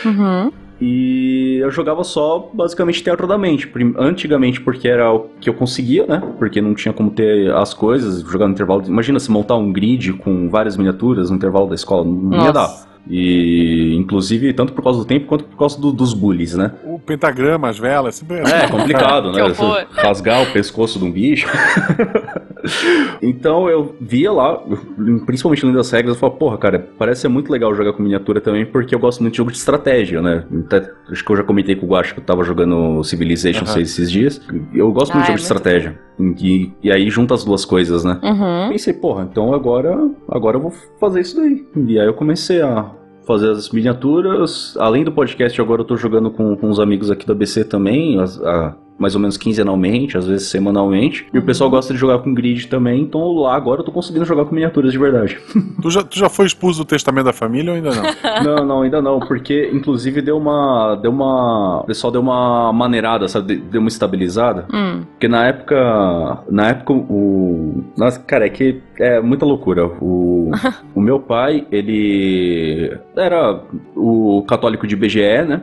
[0.04, 0.52] Uhum.
[0.80, 3.70] E eu jogava só basicamente teatro da mente.
[3.98, 6.22] Antigamente, porque era o que eu conseguia, né?
[6.38, 8.82] Porque não tinha como ter as coisas, jogar no intervalo.
[8.86, 12.86] Imagina se montar um grid com várias miniaturas no intervalo da escola, não ia dar.
[13.08, 16.72] E inclusive, tanto por causa do tempo quanto por causa do- dos bullies, né?
[16.84, 19.86] O pentagrama, as velas, sempre É complicado, Que né?
[19.92, 21.46] Rasgar o pescoço de um bicho.
[23.22, 24.61] então eu via lá,
[25.24, 28.40] principalmente lendo as regras, eu falava, porra, cara, parece ser muito legal jogar com miniatura
[28.40, 30.44] também, porque eu gosto muito de jogo de estratégia, né?
[30.66, 33.72] Até, acho que eu já comentei com o Guacho que eu tava jogando Civilization Aham.
[33.74, 34.40] 6 esses dias.
[34.74, 35.98] Eu gosto Ah, muito de é jogo de muito estratégia.
[36.18, 38.18] E, e aí junta as duas coisas, né?
[38.22, 38.70] Uhum.
[38.70, 39.96] Pensei, porra, então agora,
[40.29, 41.66] agora eu vou fazer isso daí.
[41.88, 42.90] E aí eu comecei a
[43.26, 44.76] fazer as miniaturas.
[44.79, 48.20] Além do podcast, agora eu tô jogando com, com os amigos aqui do ABC também,
[48.20, 51.26] as- a- mais ou menos quinzenalmente, às vezes semanalmente.
[51.32, 54.24] E o pessoal gosta de jogar com grid também, então lá agora eu tô conseguindo
[54.24, 55.38] jogar com miniaturas de verdade.
[55.82, 58.04] Tu já, tu já foi expulso do testamento da família ou ainda não?
[58.42, 60.96] não, não, ainda não, porque inclusive deu uma.
[60.96, 61.80] Deu uma.
[61.80, 63.56] O pessoal deu uma maneirada, sabe?
[63.56, 64.66] Deu uma estabilizada.
[64.72, 65.02] Hum.
[65.12, 66.38] Porque na época.
[66.50, 67.85] Na época o.
[67.96, 69.87] Nossa, cara, é que é muita loucura.
[69.87, 70.50] O,
[70.94, 73.61] o meu pai, ele era
[73.94, 75.61] o católico de IBGE, né?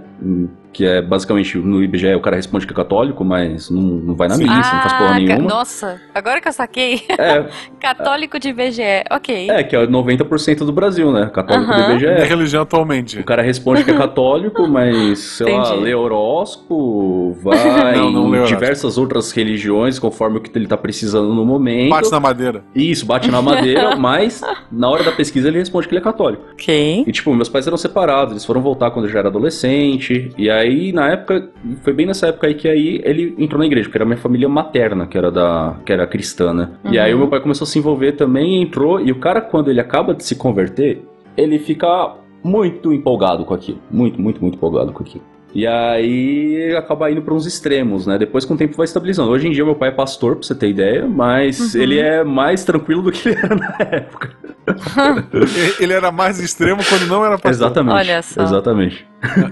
[0.74, 4.28] Que é basicamente no IBGE o cara responde que é católico, mas não, não vai
[4.28, 4.44] na Sim.
[4.44, 5.48] missa, não faz porra Ah, nenhuma.
[5.48, 7.02] Nossa, agora que eu saquei.
[7.10, 7.46] É,
[7.80, 8.82] Católico de BGE,
[9.12, 9.50] ok.
[9.50, 11.30] é, que é 90% do Brasil, né?
[11.34, 11.86] Católico Aham.
[11.86, 12.06] do IBGE.
[12.14, 13.20] Minha religião atualmente.
[13.20, 17.54] O cara responde que é católico, mas, sei lá, lê horóscopo, vai
[17.96, 21.90] Não, não em diversas outras religiões, conforme o que ele tá precisando no momento.
[21.90, 22.64] Bate na madeira.
[22.74, 26.44] Isso, bate na madeira, mas na hora da pesquisa ele responde que ele é católico.
[26.54, 27.04] Ok.
[27.06, 30.32] E tipo, meus pais eram separados, eles foram voltar quando eu já era adolescente.
[30.38, 30.63] E aí,
[30.94, 31.50] na época,
[31.82, 34.48] foi bem nessa época aí que aí ele entrou na igreja, porque era minha família
[34.50, 35.76] materna, que era da.
[35.86, 36.70] que era cristã, né?
[36.92, 37.22] E aí o Uhum.
[37.22, 40.24] meu pai começou a se envolver também, entrou, e o cara, quando ele acaba de
[40.24, 41.02] se converter,
[41.38, 43.80] ele fica muito empolgado com aquilo.
[43.90, 45.24] Muito, muito, muito empolgado com aquilo.
[45.54, 48.18] E aí acaba indo para uns extremos, né?
[48.18, 49.30] Depois com o tempo vai estabilizando.
[49.30, 51.82] Hoje em dia meu pai é pastor, pra você ter ideia, mas Uhum.
[51.82, 54.32] ele é mais tranquilo do que ele era na época.
[55.78, 57.52] Ele era mais extremo quando não era pastor.
[57.52, 57.96] Exatamente.
[57.96, 58.44] Olha só.
[58.44, 59.06] Exatamente.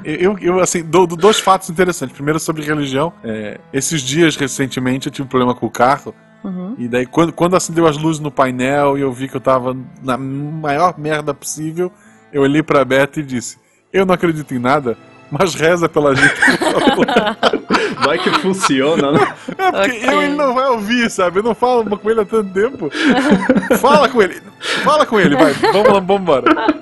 [0.06, 2.16] Eu, eu assim, dou, dou dois fatos interessantes.
[2.16, 3.12] Primeiro, sobre religião.
[3.22, 6.16] É, esses dias, recentemente, eu tive um problema com o carro.
[6.46, 6.76] Uhum.
[6.78, 9.76] E daí, quando, quando acendeu as luzes no painel e eu vi que eu tava
[10.02, 11.92] na maior merda possível,
[12.32, 13.58] eu olhei pra Beta e disse:
[13.92, 14.98] Eu não acredito em nada,
[15.32, 16.34] mas reza pela gente.
[18.06, 19.34] Vai que funciona, né?
[19.58, 20.10] É porque Ok.
[20.10, 21.40] eu, ele não vai ouvir, sabe?
[21.40, 22.90] Eu não falo com ele há tanto tempo.
[23.80, 24.42] Fala com ele.
[24.84, 25.54] Fala com ele, vai.
[25.54, 26.74] Vamos lá, vamos embora.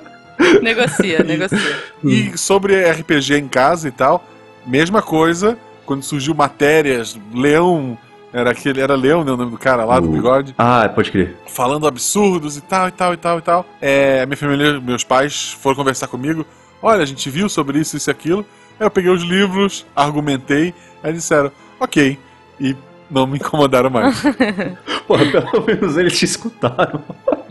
[0.62, 1.76] Negocia, negocia.
[2.02, 4.24] E sobre RPG em casa e tal,
[4.66, 7.98] mesma coisa, quando surgiu matérias, Leão,
[8.32, 11.10] era aquele, era Leão, né, o nome do cara lá, do O- bigode, Ah, pode
[11.10, 11.36] crer.
[11.48, 13.66] falando absurdos e tal, e tal, e tal, e tal.
[13.80, 16.46] É, minha família, meus pais foram conversar comigo,
[16.82, 18.44] olha, a gente viu sobre isso, isso e aquilo.
[18.78, 22.18] Aí eu peguei os livros, argumentei, aí disseram, ok,
[22.58, 22.76] e
[23.10, 24.22] não me incomodaram mais.
[25.06, 27.00] Porra, pelo menos eles te escutaram.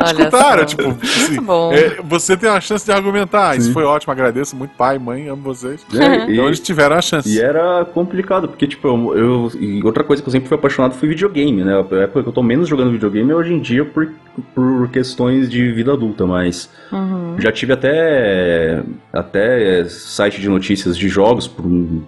[0.01, 0.65] Olha Escutaram, só.
[0.65, 1.73] tipo, assim, Muito bom.
[1.73, 3.57] é, você tem uma chance de argumentar.
[3.57, 3.73] Isso Sim.
[3.73, 5.85] foi ótimo, agradeço muito, pai, mãe, amo vocês.
[5.93, 7.27] É, e- Então eles tiveram a chance.
[7.29, 10.93] E era complicado, porque, tipo, eu, eu- e outra coisa que eu sempre fui apaixonado
[10.95, 11.73] foi videogame, né?
[11.73, 14.09] A época que eu tô menos jogando videogame é hoje em dia por,
[14.55, 17.35] por questões de vida adulta, mas Uhum.
[17.37, 22.01] já tive até, até site de notícias de jogos por um-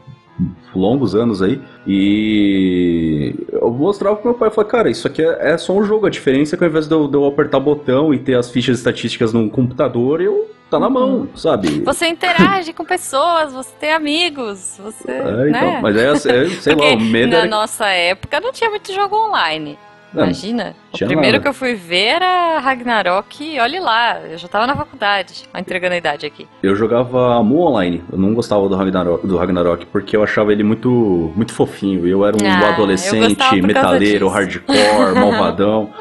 [0.76, 5.54] longos anos aí, e eu mostrava pro meu pai, eu falei, cara, isso aqui é,
[5.54, 7.60] é só um jogo, a diferença é que ao invés de eu, de eu apertar
[7.60, 11.82] botão e ter as fichas estatísticas num computador, eu tá na mão, sabe?
[11.82, 15.12] Você interage com pessoas, você tem amigos, você.
[15.12, 15.50] É, né?
[15.50, 17.48] então, mas é, é, sei lá, o medo na era...
[17.48, 19.78] nossa época não tinha muito jogo online.
[20.14, 20.76] Não, Imagina.
[20.94, 21.40] O primeiro nada.
[21.40, 25.44] que eu fui ver era Ragnarok e olhe lá, eu já tava na faculdade.
[25.58, 26.48] Entregando a idade aqui.
[26.62, 30.64] Eu jogava Mu Online, eu não gostava do Ragnarok, do Ragnarok porque eu achava ele
[30.64, 32.06] muito, muito fofinho.
[32.06, 35.94] Eu era um Ah, adolescente, metaleiro, hardcore, malvadão.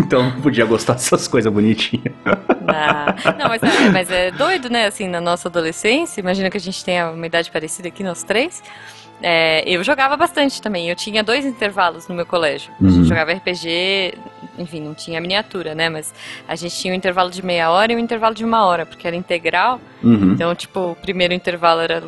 [0.00, 2.14] então não podia gostar dessas coisas bonitinhas.
[2.66, 4.86] Ah, não, mas é, mas é doido, né?
[4.86, 8.62] Assim, na nossa adolescência, imagina que a gente tenha uma idade parecida aqui, nós três.
[9.22, 10.88] É, eu jogava bastante também.
[10.88, 12.72] Eu tinha dois intervalos no meu colégio.
[12.80, 12.90] A Uhum.
[12.90, 14.14] gente jogava RPG,
[14.58, 15.88] enfim, não tinha miniatura, né?
[15.90, 16.12] Mas
[16.48, 19.06] a gente tinha um intervalo de meia hora e um intervalo de uma hora, porque
[19.06, 19.80] era integral.
[20.02, 20.32] Uhum.
[20.32, 22.02] Então, tipo, o primeiro intervalo era,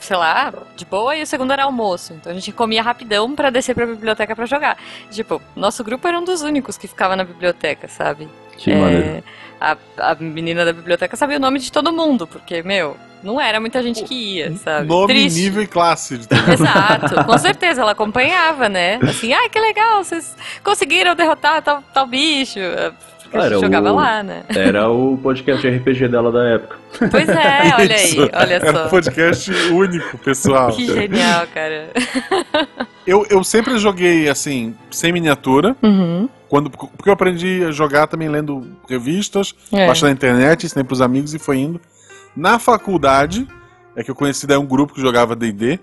[0.00, 2.12] sei lá, de boa, e o segundo era almoço.
[2.12, 4.76] Então a gente comia rapidão pra descer pra biblioteca pra jogar.
[5.10, 8.28] Tipo, nosso grupo era um dos únicos que ficava na biblioteca, sabe?
[8.58, 9.24] Que É, maneiro.
[9.58, 13.60] a, a menina da biblioteca sabia o nome de todo mundo, porque, meu, não era
[13.60, 14.86] muita gente que ia, sabe?
[14.88, 15.40] Nome, Triste.
[15.40, 16.18] nível e classe.
[16.18, 18.98] de- Exato, com certeza, ela acompanhava, né?
[19.02, 22.58] Assim, ai, que legal, vocês conseguiram derrotar tal, tal bicho.
[23.22, 24.42] Porque a Era gente jogava o- lá, né?
[24.48, 26.76] Era o podcast RPG dela da época.
[27.10, 28.88] Pois é, olha aí, olha Era um só.
[28.88, 30.72] podcast único, pessoal.
[30.72, 31.90] Que genial, cara.
[33.06, 35.76] Eu, eu sempre joguei, assim, sem miniatura.
[35.82, 36.28] Uhum.
[36.48, 39.86] Quando, porque eu aprendi a jogar também lendo revistas, É.
[39.86, 41.80] baixando na internet, ensinei pros amigos e foi indo.
[42.36, 43.46] Na faculdade,
[43.96, 45.78] é que eu conheci daí um grupo que jogava D&D.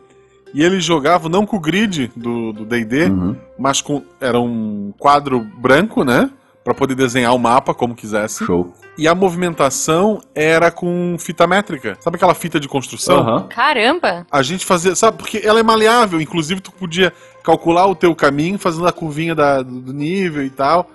[0.54, 3.36] E eles jogavam não com o grid do D&D, Uhum.
[3.60, 4.02] mas com...
[4.20, 6.30] Era um quadro branco, né?
[6.64, 8.46] Pra poder desenhar o mapa como quisesse.
[8.46, 8.74] Show.
[8.98, 11.98] E a movimentação era com fita métrica.
[12.00, 13.20] Sabe aquela fita de construção?
[13.20, 13.48] Aham.
[13.50, 14.26] Caramba!
[14.32, 18.58] A gente fazia, sabe, porque ela é maleável, inclusive tu podia calcular o teu caminho
[18.58, 20.90] fazendo a curvinha da- do nível e tal.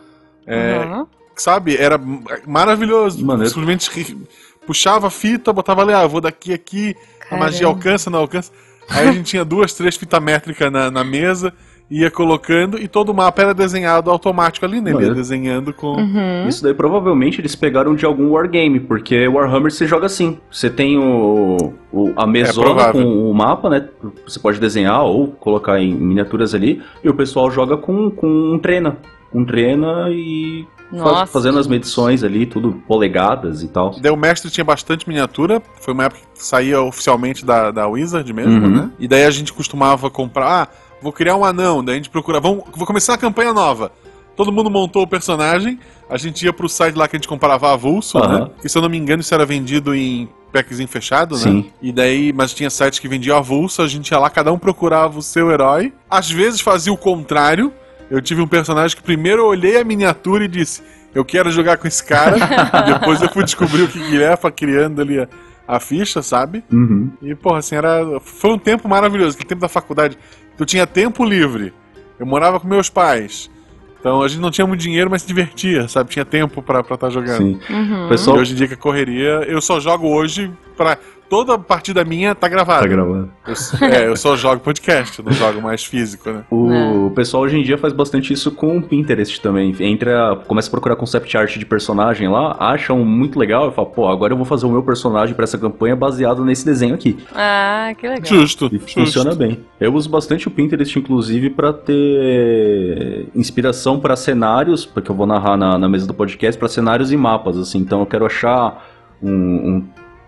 [0.47, 1.07] É, Uhum.
[1.37, 1.77] Sabe?
[1.77, 1.99] Era
[2.47, 3.25] maravilhoso.
[3.25, 3.49] Maneiro.
[3.49, 4.17] Simplesmente
[4.66, 6.96] puxava a fita, botava ali, ah, vou daqui aqui,
[7.31, 7.79] a magia Caramba.
[7.79, 8.53] alcança, não alcança.
[8.88, 11.53] Aí a gente tinha duas, três fitas métricas na, na mesa,
[11.94, 14.90] ia colocando e todo o mapa era desenhado automático ali, né?
[14.92, 15.96] Ele ia desenhando com.
[15.96, 16.48] Uhum.
[16.48, 20.38] Isso daí provavelmente eles pegaram de algum wargame, porque Warhammer você joga assim.
[20.50, 23.88] Você tem o, o- a mesona É com o mapa, né?
[24.26, 28.59] Você pode desenhar ou colocar em miniaturas ali, e o pessoal joga com, com um
[28.59, 28.96] trena.
[29.35, 31.26] Um trena e Nossa.
[31.26, 33.94] fazendo as medições ali, tudo polegadas e tal.
[34.00, 38.31] Daí o mestre tinha bastante miniatura, foi uma época que saía oficialmente da, da Wizard
[38.33, 38.68] mesmo, Uhum.
[38.76, 38.90] né?
[38.98, 40.68] E daí a gente costumava comprar, ah,
[41.03, 43.93] vou criar um anão, daí a gente procura, vamos, vou começar a campanha nova.
[44.37, 47.73] Todo mundo montou o personagem, a gente ia pro site lá que a gente comprava
[47.73, 48.41] avulso, Aham.
[48.41, 48.51] né?
[48.65, 51.41] E se eu não me engano isso era vendido em packzinho fechado, né?
[51.43, 51.71] Sim.
[51.83, 55.19] E daí, mas tinha sites que vendiam avulso, a gente ia lá, cada um procurava
[55.19, 55.93] o seu herói.
[56.09, 57.73] Às vezes fazia o contrário.
[58.11, 60.83] Eu tive um personagem que primeiro eu olhei a miniatura e disse,
[61.15, 62.37] eu quero jogar com esse cara.
[62.37, 65.29] e depois eu fui descobrir o que que é, criando ali a,
[65.67, 66.62] a ficha, sabe?
[66.71, 67.11] Uhum.
[67.23, 68.21] E, porra, assim, era.
[68.21, 70.19] Foi um tempo maravilhoso, aquele tempo da faculdade.
[70.62, 71.75] Eu tinha tempo livre.
[72.20, 73.51] Eu morava com meus pais.
[73.98, 76.11] Então a gente não tinha muito dinheiro, mas se divertia, sabe?
[76.11, 77.38] Tinha tempo pra estar jogando.
[77.38, 77.61] Sim.
[77.68, 78.09] Uhum.
[78.09, 80.96] Pessoal E hoje em dia que a correria, eu só jogo hoje pra.
[81.33, 82.83] Toda partida minha tá gravada.
[82.83, 83.31] tá gravando.
[83.47, 86.45] Eu, é, eu só jogo podcast, eu não jogo mais físico, né?
[86.51, 89.75] O pessoal hoje em dia faz bastante isso com o Pinterest também.
[89.81, 94.09] Entra, começa a procurar concept art de personagem lá, acham muito legal e fala, pô,
[94.11, 97.16] agora eu vou fazer o meu personagem pra essa campanha baseado nesse desenho aqui.
[97.35, 98.27] Ah, que legal.
[98.27, 98.66] Justo.
[98.66, 99.01] E justo.
[99.01, 99.59] funciona bem.
[99.81, 105.57] Eu uso bastante o Pinterest, inclusive, pra ter inspiração pra cenários, porque eu vou narrar
[105.57, 107.79] na, na mesa do podcast, pra cenários e mapas, assim.
[107.79, 108.87] Então eu quero achar
[109.23, 109.85] um, um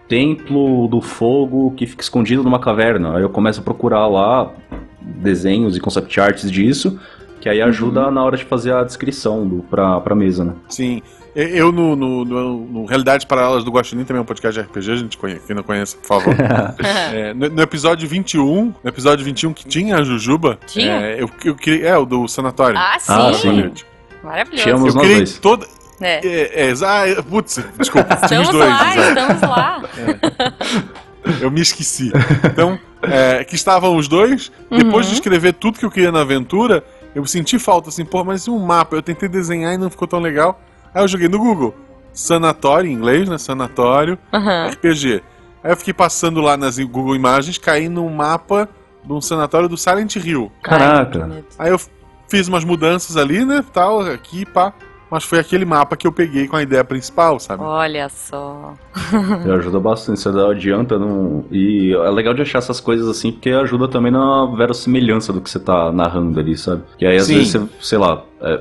[0.08, 3.16] templo do fogo que fica escondido numa caverna.
[3.16, 4.50] Aí eu começo a procurar lá
[5.00, 6.98] desenhos e concept arts disso,
[7.40, 10.52] que aí ajuda na hora de fazer a descrição do, pra, pra mesa, né?
[10.68, 11.02] Sim.
[11.36, 14.92] Eu, no, no, no, no Realidades Paralelas do Guaxinim, também é um podcast de RPG,
[14.92, 16.32] a gente conhece, quem não conhece, por favor.
[17.12, 20.92] É, no, no episódio 21, no episódio 21 que tinha a Jujuba, Tinha?
[21.00, 22.78] É, eu, eu criei, é, o do sanatório.
[22.78, 23.12] Ah, sim.
[23.12, 23.72] Ah, sim.
[24.22, 24.62] Maravilhoso.
[24.62, 25.38] Tínhamos- Eu nós criei dois.
[25.38, 25.66] toda.
[26.04, 26.20] É.
[26.26, 28.68] É, é, ah, putz, desculpa, tinha os Estamos dois.
[28.68, 29.20] lá, exato.
[29.32, 29.82] estamos lá.
[31.40, 32.12] Eu me esqueci.
[32.44, 34.52] Então, é, que estavam os dois.
[34.70, 35.12] Depois Uhum.
[35.12, 38.50] de escrever tudo que eu queria na aventura, eu senti falta, assim, pô, mas e
[38.50, 38.94] um mapa?
[38.96, 40.60] Eu tentei desenhar e não ficou tão legal.
[40.94, 41.74] Aí eu joguei no Google.
[42.12, 43.38] Sanatório, em inglês, né?
[43.38, 44.68] Sanatório, Aham.
[44.68, 45.22] RPG.
[45.62, 48.68] Aí eu fiquei passando lá nas Google Imagens, caí num mapa
[49.02, 50.52] de um sanatório do Silent Hill.
[50.62, 51.42] Caraca.
[51.58, 51.80] Aí eu
[52.28, 53.64] fiz umas mudanças ali, né?
[53.72, 54.72] Tal, aqui, pá.
[55.14, 57.62] Mas foi aquele mapa que eu peguei com a ideia principal, sabe?
[57.62, 58.74] Olha só.
[59.46, 61.44] Me ajuda bastante, você dá adianta não...
[61.52, 65.48] E é legal de achar essas coisas assim, porque ajuda também na verossimilhança do que
[65.48, 66.82] você tá narrando ali, sabe?
[66.98, 67.34] Que aí às Sim.
[67.34, 68.60] vezes você, sei lá, é,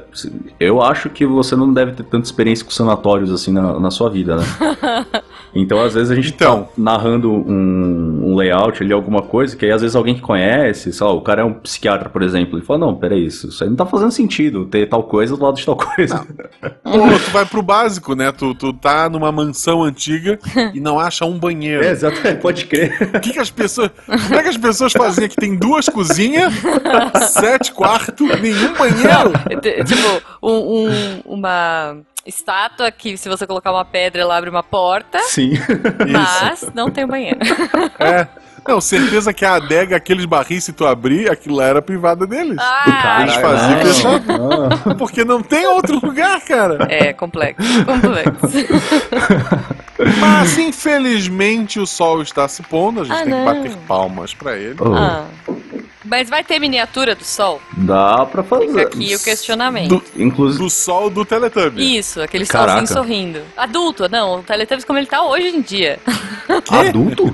[0.59, 4.11] eu acho que você não deve ter tanta experiência com sanatórios assim na, na sua
[4.11, 4.43] vida, né?
[5.55, 6.63] Então às vezes a gente Então.
[6.63, 10.91] tá narrando um, um layout ali, alguma coisa, que aí às vezes alguém que conhece,
[10.91, 13.63] sei lá, o cara é um psiquiatra, por exemplo, ele fala, não, peraí, isso, isso
[13.63, 16.25] aí não tá fazendo sentido, ter tal coisa do lado de tal coisa.
[16.84, 18.31] Ou tu vai pro básico, né?
[18.31, 20.39] Tu, tu tá numa mansão antiga
[20.73, 21.84] e não acha um banheiro.
[21.84, 23.11] É, exatamente, pode crer.
[23.15, 23.91] O que, que as pessoas.
[24.05, 25.36] Como é que as pessoas fazem aqui?
[25.36, 26.53] Tem duas cozinhas,
[27.31, 29.31] sete quartos, nenhum banheiro?
[29.86, 35.19] Tipo, um- um- uma estátua que se você colocar uma pedra ela abre uma porta,
[35.24, 35.53] Sim.
[36.11, 37.39] mas não tem banheiro.
[37.99, 38.28] É.
[38.65, 42.55] Não, certeza que a adega, aqueles barris, se tu abrir, aquilo lá era privada deles.
[42.57, 43.82] Ah, Eles faziam não.
[43.86, 44.95] fechado.
[44.97, 46.88] Porque não tem outro lugar, cara.
[46.89, 48.65] é complexo, complexo.
[50.19, 53.01] Mas, infelizmente, o sol está se pondo.
[53.01, 53.39] A gente Ah, tem não.
[53.39, 54.78] que bater palmas pra ele.
[54.80, 55.26] Oh, Ah.
[56.06, 57.62] Mas vai ter miniatura do sol?
[57.78, 58.68] Dá pra fazer.
[58.68, 59.89] Fica aqui o questionamento.
[59.89, 60.64] Do, Inclusive.
[60.64, 61.97] do sol do Teletubby.
[61.97, 62.86] Isso, aquele Caraca.
[62.86, 63.41] solzinho sorrindo.
[63.56, 65.99] Adulto, não, o Teletubbies como ele tá hoje em dia.
[66.70, 67.34] Adulto?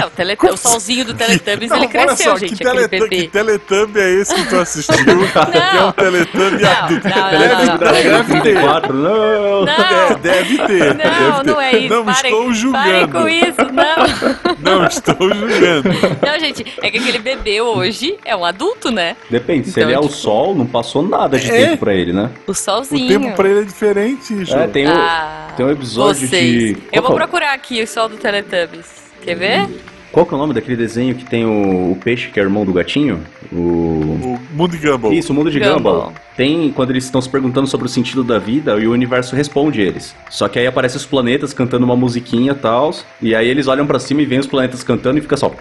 [0.00, 2.88] É, o, tele, o solzinho do Teletubbies, Não, ele olha cresceu, só, gente, que, aquele
[2.88, 3.28] teletu- que bebê.
[3.28, 4.94] Teletubby é esse que tu assistiu?
[5.04, 7.08] que é um Teletubby Não, adulto.
[7.08, 8.24] não, não, Deve- não.
[8.24, 8.24] Ter.
[8.42, 9.64] 34, não.
[9.64, 10.78] Não, É, deve ter.
[10.78, 11.44] não, deve ter.
[11.46, 11.94] não é isso.
[11.94, 13.12] Não parem, estou Parem julgando.
[13.12, 14.78] com isso, não.
[14.78, 15.88] Não estou julgando.
[16.24, 19.16] Não, gente, é que aquele bebê hoje é um adulto, né?
[19.30, 21.66] Depende, se Então, ele é o tipo- sol, não passou nada de É.
[21.66, 22.30] tempo pra ele, né?
[22.46, 23.08] O O solzinho.
[23.08, 24.54] tempo pra ele é diferente, Ju.
[24.56, 26.52] É, tem, o- Ah, tem um episódio vocês.
[26.52, 26.68] de.
[26.92, 29.04] Eu Qual, vou que é o- procurar aqui o sol do Teletubbies.
[29.22, 29.68] Quer ver?
[30.12, 32.64] qual que é o nome daquele desenho que tem o, o peixe que é irmão
[32.64, 33.20] do gatinho?
[33.52, 33.56] O.
[33.56, 35.12] O Moody Gumball.
[35.12, 35.76] Isso, o mundo de Gumball.
[35.78, 36.12] Gumball.
[36.36, 39.80] Tem quando eles estão se perguntando sobre o sentido da vida e o universo responde
[39.80, 40.14] eles.
[40.30, 42.92] Só que aí aparecem os planetas cantando uma musiquinha e tal.
[43.20, 45.52] E aí eles olham pra cima e veem os planetas cantando e fica só.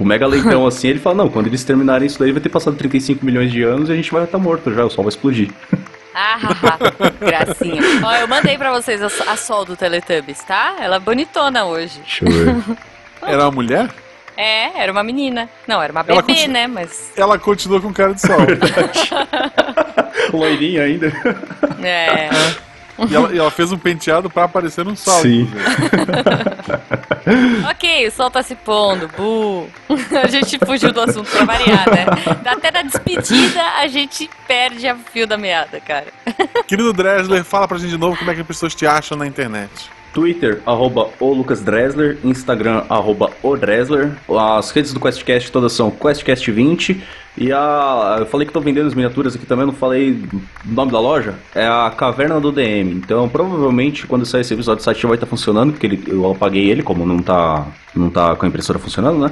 [0.00, 0.88] Tipo, mega leitão assim.
[0.88, 3.90] Ele fala: Não, quando eles terminarem isso daí vai ter passado 35 milhões de anos
[3.90, 5.50] e a gente vai estar morto já, o sol vai explodir.
[6.14, 6.38] Ah,
[7.20, 7.82] gracinha.
[8.02, 10.76] Ó, eu mandei pra vocês a, a sol do Teletubbies, tá?
[10.80, 11.98] Ela é bonitona hoje.
[12.00, 12.76] Deixa eu ver.
[13.22, 13.90] Era uma mulher?
[14.36, 15.50] É, era uma menina.
[15.68, 16.66] Não, era uma Ela bebê, continua- né?
[16.66, 17.12] Mas.
[17.14, 18.38] Ela continua com cara de sol.
[20.32, 21.12] Loirinha ainda.
[21.82, 22.30] É.
[23.08, 25.22] e, ela, e ela fez um penteado pra aparecer um sol.
[25.22, 25.48] Sim.
[27.70, 29.68] Ok, o sol tá se pondo, bu.
[30.22, 32.06] A gente fugiu do assunto pra variar, né?
[32.44, 36.06] Até na despedida a gente perde a fio da meada, cara.
[36.66, 39.26] Querido Dresler, fala pra gente de novo como é que as pessoas te acham na
[39.26, 39.70] internet.
[40.12, 44.10] Twitter, arroba o Lucas Dresler, Instagram, arroba o Dresler.
[44.28, 47.00] As redes do QuestCast todas são QuestCast20.
[47.38, 48.16] E a.
[48.18, 50.42] Eu falei que tô vendendo as miniaturas aqui também, não falei o
[50.74, 51.34] nome da loja.
[51.54, 52.90] É a Caverna do DM.
[52.92, 56.30] Então, provavelmente, quando sair esse episódio, o site já vai estar funcionando, porque ele- eu
[56.30, 59.30] apaguei ele, como não tá, não tá com a impressora funcionando, né?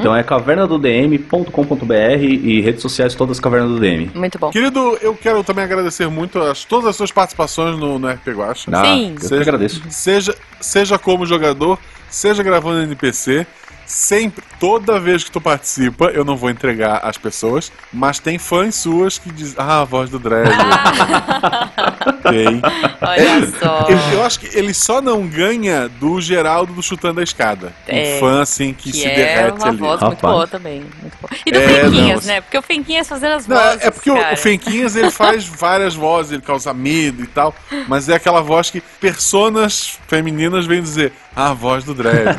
[0.00, 4.10] Então é cavernadodm.com.br e redes sociais todas Caverna do DM.
[4.14, 4.50] Muito bom.
[4.50, 8.70] Querido, eu quero também agradecer muito as, todas as suas participações no, no RP Guacha.
[8.72, 9.14] Ah, Sim.
[9.22, 9.82] Eu que agradeço.
[9.90, 11.78] Seja, seja como jogador,
[12.08, 13.46] seja gravando NPC,
[13.86, 18.74] sempre, toda vez que tu participa, eu não vou entregar as pessoas, mas tem fãs
[18.74, 20.56] suas que dizem, ah, a voz do Dresler.
[22.06, 22.62] ok.
[23.00, 23.86] Olha só.
[23.88, 27.72] Eu, eu acho que ele só não ganha do Geraldo do Chutando a Escada.
[27.86, 29.76] É, um fã, assim, que, Que se é derrete uma ali.
[29.78, 30.34] voz muito Rapaz.
[30.34, 30.80] boa também.
[31.00, 31.30] Muito boa.
[31.44, 32.40] E do É, Fenquinhas, não, né?
[32.40, 33.84] Porque o Fenquinhas fazendo as Não, vozes.
[33.84, 34.34] é porque o- cara.
[34.34, 37.54] o Fenquinhas ele faz várias vozes, ele causa medo e tal,
[37.88, 42.36] mas é aquela voz que personas femininas vêm dizer, ah, a voz do Dredd.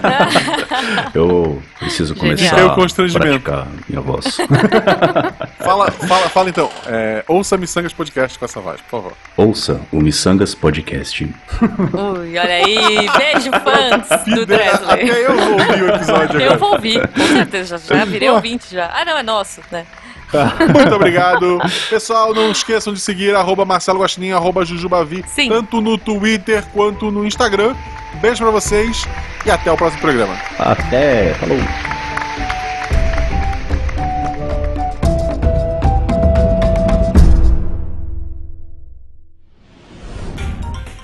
[1.13, 1.36] Eu
[1.79, 2.35] preciso Genial.
[2.37, 3.39] começar o a constrangimento.
[3.41, 4.37] praticar minha voz.
[5.59, 9.13] fala, fala, fala então, é, ouça Missangas Podcast com essa voz, por favor.
[9.35, 11.23] Ouça o Missangas Podcast.
[11.23, 13.09] Ui, olha aí.
[13.17, 15.07] Beijo, fãs do Fide- Até Dresler.
[15.17, 17.77] eu vou ouvir o episódio Eu vou ouvir, com certeza.
[17.77, 18.89] Já, já virei ouvinte já.
[18.93, 19.85] Ah, não, é nosso, né?
[20.73, 21.59] Muito obrigado.
[21.89, 25.49] Pessoal, não esqueçam de seguir arroba Marcelo Guaxinim, arroba Jujubavi, Sim.
[25.49, 27.75] tanto no Twitter quanto no Instagram.
[28.21, 29.05] Beijo pra vocês
[29.45, 30.33] e até o próximo programa.
[30.59, 31.57] Até, falou.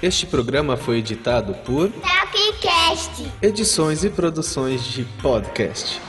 [0.01, 3.25] Este programa foi editado por Tapcast.
[3.41, 6.01] Edições e Produções de Podcast.